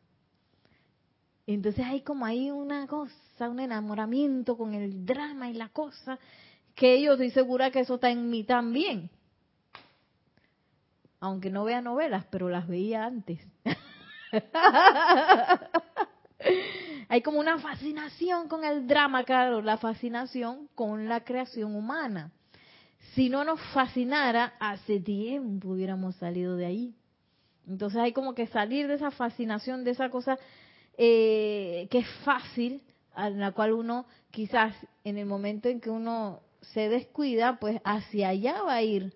[1.55, 6.19] Entonces hay como ahí una cosa un enamoramiento con el drama y la cosa,
[6.75, 9.09] que yo estoy segura que eso está en mí también.
[11.21, 13.41] Aunque no vea novelas, pero las veía antes.
[17.09, 22.31] Hay como una fascinación con el drama, claro, la fascinación con la creación humana.
[23.15, 26.95] Si no nos fascinara, hace tiempo hubiéramos salido de ahí.
[27.67, 30.39] Entonces hay como que salir de esa fascinación, de esa cosa
[30.99, 32.83] eh, que es fácil,
[33.17, 34.75] en la cual uno quizás
[35.05, 39.15] en el momento en que uno se descuida, pues hacia allá va a ir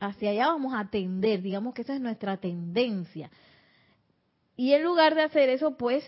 [0.00, 3.30] hacia allá vamos a tender, digamos que esa es nuestra tendencia.
[4.56, 6.04] Y en lugar de hacer eso, pues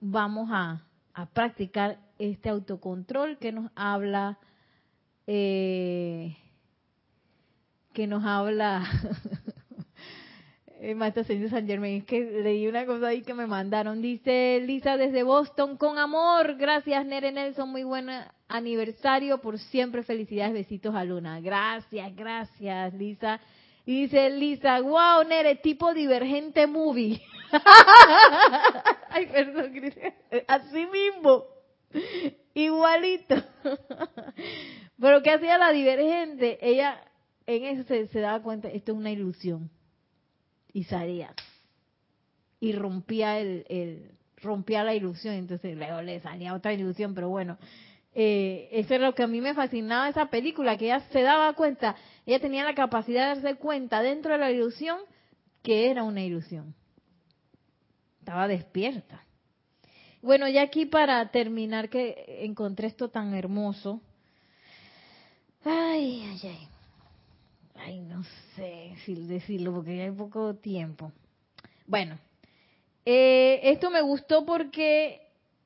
[0.00, 0.82] vamos a,
[1.32, 4.38] practicar este autocontrol que nos habla,
[5.28, 6.36] eh,
[7.92, 8.84] que nos habla
[11.26, 11.98] señor San Germain.
[11.98, 14.02] Es que leí una cosa ahí que me mandaron.
[14.02, 16.56] Dice Lisa desde Boston, con amor.
[16.56, 17.70] Gracias, Nere Nelson.
[17.70, 18.08] Muy buen
[18.48, 19.40] aniversario.
[19.40, 20.52] Por siempre, felicidades.
[20.52, 21.40] Besitos a Luna.
[21.40, 23.40] Gracias, gracias, Lisa.
[23.86, 27.20] Y dice Lisa, wow, Nere, tipo divergente movie.
[29.10, 29.72] Ay, perdón,
[30.46, 31.44] Así mismo.
[32.54, 33.36] Igualito.
[35.00, 36.58] Pero ¿qué hacía la divergente?
[36.62, 37.00] Ella
[37.46, 39.70] en eso se daba cuenta, esto es una ilusión.
[40.74, 41.32] Y salía.
[42.60, 47.56] Y rompía el, rompía la ilusión, entonces luego le salía otra ilusión, pero bueno,
[48.14, 51.54] eh, eso es lo que a mí me fascinaba esa película, que ella se daba
[51.54, 51.96] cuenta,
[52.26, 54.98] ella tenía la capacidad de darse cuenta dentro de la ilusión
[55.62, 56.74] que era una ilusión.
[58.20, 59.24] Estaba despierta.
[60.22, 64.00] Bueno, ya aquí para terminar que encontré esto tan hermoso.
[65.64, 66.68] Ay, ay, ay.
[67.86, 68.22] Ay, no
[68.56, 71.12] sé si decirlo porque ya hay poco tiempo.
[71.86, 72.18] Bueno,
[73.04, 75.20] eh, esto me gustó porque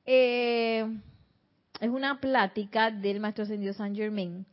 [0.05, 0.85] eh,
[1.79, 4.45] es una plática del maestro ascendido San Germain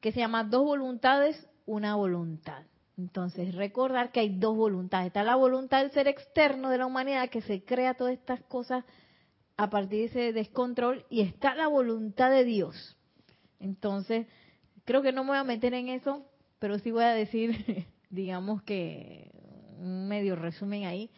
[0.00, 2.64] que se llama Dos voluntades, una voluntad.
[2.98, 5.06] Entonces, recordar que hay dos voluntades.
[5.08, 8.84] Está la voluntad del ser externo de la humanidad que se crea todas estas cosas
[9.56, 12.96] a partir de ese descontrol y está la voluntad de Dios.
[13.60, 14.26] Entonces,
[14.84, 16.26] creo que no me voy a meter en eso,
[16.64, 19.30] pero sí voy a decir, digamos que
[19.76, 21.10] un medio resumen ahí,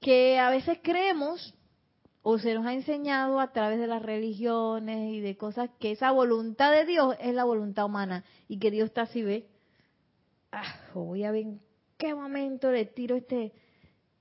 [0.00, 1.54] que a veces creemos
[2.22, 6.10] o se nos ha enseñado a través de las religiones y de cosas que esa
[6.10, 9.46] voluntad de Dios es la voluntad humana y que Dios está así, ve.
[10.50, 11.60] Ah, voy a ver en
[11.96, 13.52] qué momento le tiro este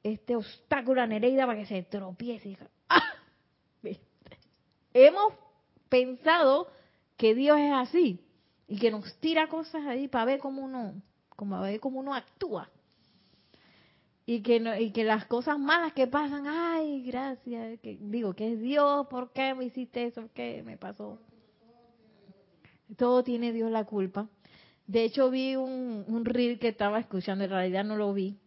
[0.04, 2.60] este obstáculo a Nereida para que se tropiece.
[2.90, 3.02] ¡Ah!
[4.94, 5.34] Hemos
[5.90, 6.68] pensado
[7.18, 8.27] que Dios es así
[8.68, 12.70] y que nos tira cosas ahí para ver cómo uno, como ver cómo uno actúa
[14.30, 18.60] y que no, y que las cosas malas que pasan, ay, gracias, digo que es
[18.60, 20.30] Dios, ¿por qué me hiciste eso?
[20.34, 21.18] ¿Qué me pasó?
[22.98, 24.28] Todo tiene Dios la culpa.
[24.86, 28.38] De hecho vi un, un reel que estaba escuchando, en realidad no lo vi,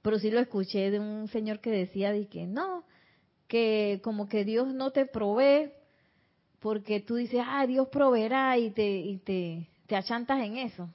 [0.00, 2.84] pero sí lo escuché de un señor que decía de que no,
[3.48, 5.72] que como que Dios no te provee
[6.62, 10.88] porque tú dices, ah, Dios proveerá y te, y te, te achantas en eso.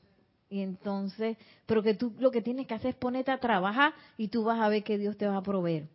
[0.50, 4.30] Y entonces, pero que tú lo que tienes que hacer es ponerte a trabajar y
[4.30, 5.90] tú vas a ver que Dios te va a proveer.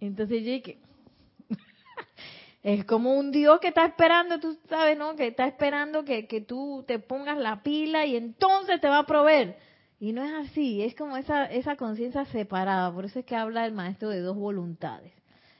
[0.00, 0.42] Entonces
[2.62, 5.14] es como un Dios que está esperando, tú sabes, ¿no?
[5.14, 9.06] Que está esperando que, que tú te pongas la pila y entonces te va a
[9.06, 9.58] proveer.
[10.00, 12.90] Y no es así, es como esa, esa conciencia separada.
[12.94, 15.12] Por eso es que habla el maestro de dos voluntades.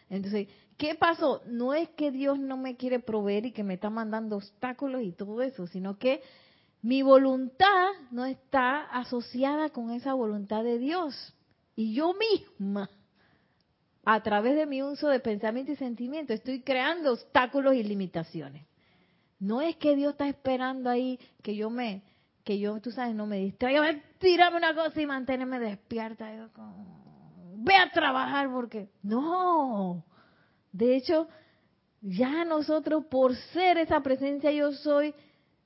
[0.09, 0.49] Entonces,
[0.79, 1.43] ¿qué pasó?
[1.47, 5.12] No es que Dios no me quiere proveer y que me está mandando obstáculos y
[5.12, 6.22] todo eso, sino que
[6.81, 11.35] mi voluntad no está asociada con esa voluntad de Dios.
[11.74, 12.89] Y yo misma,
[14.05, 18.64] a través de mi uso de pensamiento y sentimiento, estoy creando obstáculos y limitaciones.
[19.41, 22.03] No es que Dios está esperando ahí que yo me,
[22.45, 26.31] que yo, tú sabes, no me distraiga, tírame una cosa y manténme despierta.
[27.57, 30.05] Ve a trabajar porque, no.
[30.79, 31.26] De hecho,
[32.01, 35.12] ya nosotros, por ser esa presencia yo soy,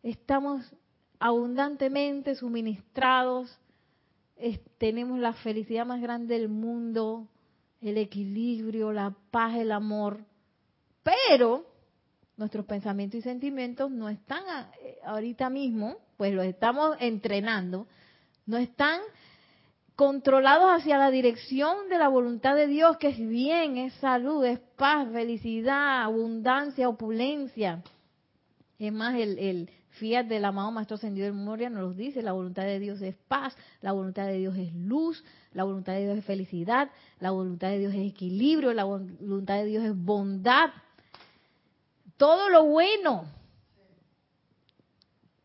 [0.03, 0.65] estamos
[1.19, 3.55] abundantemente suministrados,
[4.79, 7.29] tenemos la felicidad más grande del mundo,
[7.83, 10.25] el equilibrio, la paz, el amor,
[11.03, 11.67] pero
[12.39, 14.43] nuestros pensamientos y sentimientos no están
[14.81, 17.87] eh, ahorita mismo, pues los estamos entrenando,
[18.47, 18.99] no están
[19.97, 24.59] controlados hacia la dirección de la voluntad de Dios, que es bien, es salud, es
[24.77, 27.83] paz, felicidad, abundancia, opulencia.
[28.79, 32.63] Es más, el, el Fiat del amado Maestro Ascendido de Memoria nos dice, la voluntad
[32.63, 35.23] de Dios es paz, la voluntad de Dios es luz,
[35.53, 36.91] la voluntad de Dios es felicidad,
[37.21, 40.71] la voluntad de Dios es equilibrio, la voluntad de Dios es bondad.
[42.17, 43.27] Todo lo bueno.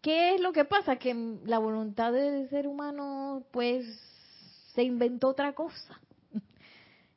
[0.01, 0.95] ¿Qué es lo que pasa?
[0.95, 3.85] Que la voluntad del ser humano, pues,
[4.77, 5.99] se inventó otra cosa.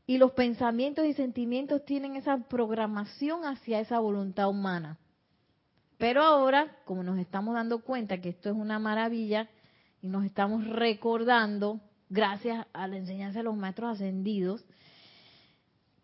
[0.07, 4.97] Y los pensamientos y sentimientos tienen esa programación hacia esa voluntad humana.
[5.99, 9.51] Pero ahora, como nos estamos dando cuenta que esto es una maravilla
[10.01, 14.65] y nos estamos recordando, gracias a la enseñanza de los maestros ascendidos,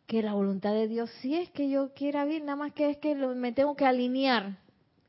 [0.07, 2.99] que la voluntad de Dios sí es que yo quiera vivir, nada más que es
[2.99, 4.59] que me tengo que alinear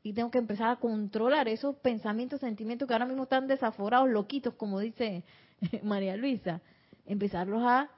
[0.02, 4.54] y tengo que empezar a controlar esos pensamientos, sentimientos que ahora mismo están desaforados, loquitos,
[4.54, 5.24] como dice
[5.82, 6.60] María Luisa.
[7.06, 7.90] Empezarlos a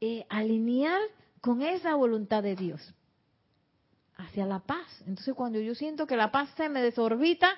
[0.00, 1.00] eh, alinear
[1.40, 2.94] con esa voluntad de Dios
[4.16, 4.86] hacia la paz.
[5.06, 7.50] Entonces cuando yo siento que la paz se me desorbita,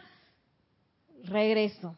[1.24, 1.96] regreso.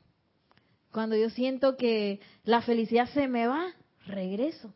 [0.92, 3.66] Cuando yo siento que la felicidad se me va,
[4.06, 4.72] regreso.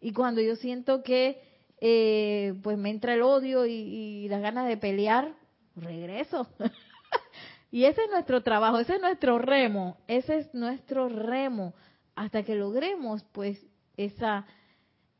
[0.00, 1.40] Y cuando yo siento que
[1.80, 5.34] eh, pues me entra el odio y, y las ganas de pelear,
[5.76, 6.48] regreso.
[7.70, 11.74] y ese es nuestro trabajo, ese es nuestro remo, ese es nuestro remo,
[12.14, 13.64] hasta que logremos pues
[13.96, 14.46] esa,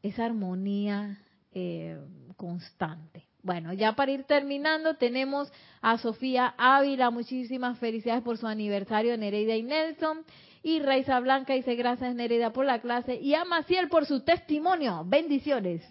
[0.03, 1.18] esa armonía
[1.53, 1.99] eh,
[2.36, 3.24] constante.
[3.42, 9.55] Bueno, ya para ir terminando, tenemos a Sofía Ávila, muchísimas felicidades por su aniversario, Nereida
[9.55, 10.24] y Nelson.
[10.64, 13.14] Y Raiza Blanca dice gracias Nereida por la clase.
[13.14, 15.05] Y a Maciel por su testimonio.
[15.07, 15.88] Bendiciones.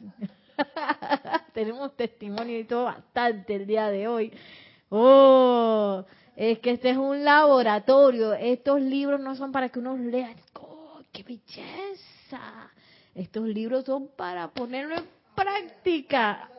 [1.53, 4.33] Tenemos testimonio y todo bastante el día de hoy.
[4.89, 6.03] Oh,
[6.35, 8.33] es que este es un laboratorio.
[8.33, 10.35] Estos libros no son para que uno lea.
[10.59, 12.71] ¡Oh, qué belleza!
[13.13, 16.49] Estos libros son para ponerlo en práctica.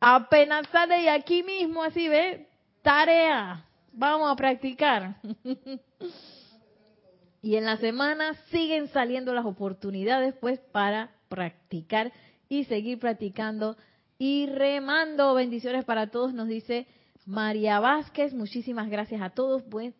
[0.00, 2.46] Apenas sale y aquí mismo, así ve,
[2.82, 3.64] tarea.
[3.92, 5.16] Vamos a practicar.
[7.42, 12.12] y en la semana siguen saliendo las oportunidades, pues, para practicar
[12.48, 13.76] y seguir practicando
[14.18, 15.34] y remando.
[15.34, 16.86] Bendiciones para todos, nos dice
[17.26, 18.34] María Vázquez.
[18.34, 19.62] Muchísimas gracias a todos.
[19.62, 19.94] Pues,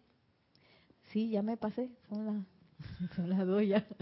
[1.13, 1.91] sí, ya me pasé.
[2.09, 2.37] Son las,
[3.17, 3.85] son las dos ya.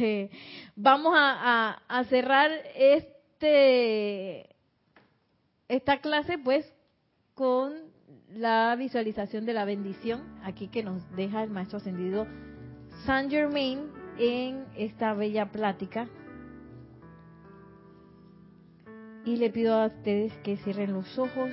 [0.00, 0.30] Eh,
[0.76, 4.48] vamos a, a cerrar este
[5.66, 6.72] esta clase pues
[7.34, 7.74] con
[8.30, 12.28] la visualización de la bendición aquí que nos deja el maestro ascendido
[13.04, 16.08] Saint Germain en esta bella plática.
[19.24, 21.50] Y le pido a ustedes que cierren los ojos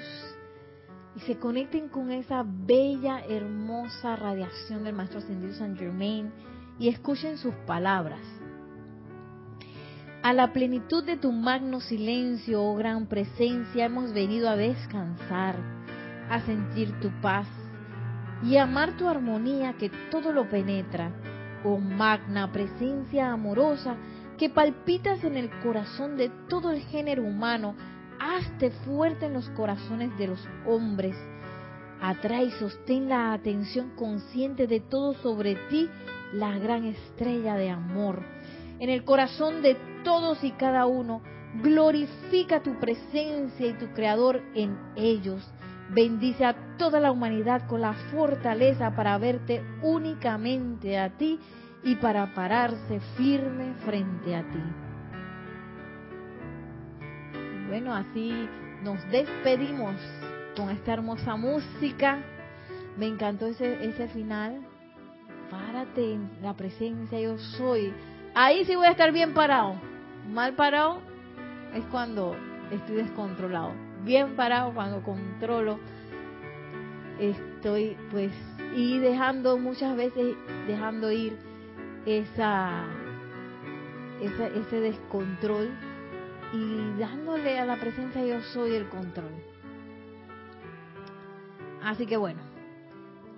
[1.16, 6.32] y se conecten con esa bella, hermosa radiación del maestro ascendido Saint Germain
[6.78, 8.22] y escuchen sus palabras.
[10.24, 15.55] A la plenitud de tu magno silencio, oh gran presencia, hemos venido a descansar,
[16.30, 17.47] a sentir tu paz
[18.43, 21.11] y amar tu armonía que todo lo penetra.
[21.63, 23.95] Oh magna presencia amorosa
[24.38, 27.76] que palpitas en el corazón de todo el género humano,
[28.20, 31.16] hazte fuerte en los corazones de los hombres.
[32.01, 35.89] Atrae y sostén la atención consciente de todo sobre ti,
[36.34, 38.24] la gran estrella de amor.
[38.80, 41.22] En el corazón de todos y cada uno.
[41.61, 45.41] Glorifica tu presencia y tu creador en ellos.
[45.89, 51.39] Bendice a toda la humanidad con la fortaleza para verte únicamente a ti
[51.84, 54.84] y para pararse firme frente a ti.
[57.68, 58.47] Bueno, así
[58.84, 59.95] nos despedimos
[60.55, 62.20] con esta hermosa música.
[62.97, 64.66] Me encantó ese, ese final.
[65.49, 67.93] Párate en la presencia, yo soy.
[68.34, 69.76] Ahí sí voy a estar bien parado
[70.32, 70.99] mal parado
[71.74, 72.36] es cuando
[72.72, 73.74] estoy descontrolado.
[74.03, 75.80] Bien parado cuando controlo.
[77.20, 78.32] Estoy pues
[78.76, 80.36] y dejando muchas veces
[80.68, 81.38] dejando ir
[82.05, 82.86] esa,
[84.22, 85.70] ese descontrol
[86.55, 89.31] y dándole a la presencia yo soy el control.
[91.83, 92.41] Así que bueno,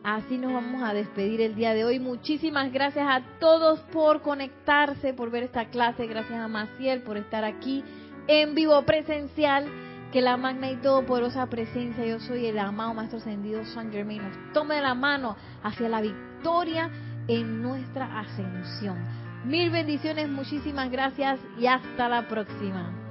[0.04, 2.00] Así nos vamos a despedir el día de hoy.
[2.00, 6.08] Muchísimas gracias a todos por conectarse, por ver esta clase.
[6.08, 7.84] Gracias a Maciel por estar aquí
[8.28, 9.66] en vivo presencial.
[10.14, 14.54] Que la magna y todopoderosa presencia, yo soy el amado Maestro Ascendido San Germain, nos
[14.54, 16.90] tome la mano hacia la victoria
[17.28, 18.98] en nuestra ascensión.
[19.44, 23.07] Mil bendiciones, muchísimas gracias y hasta la próxima.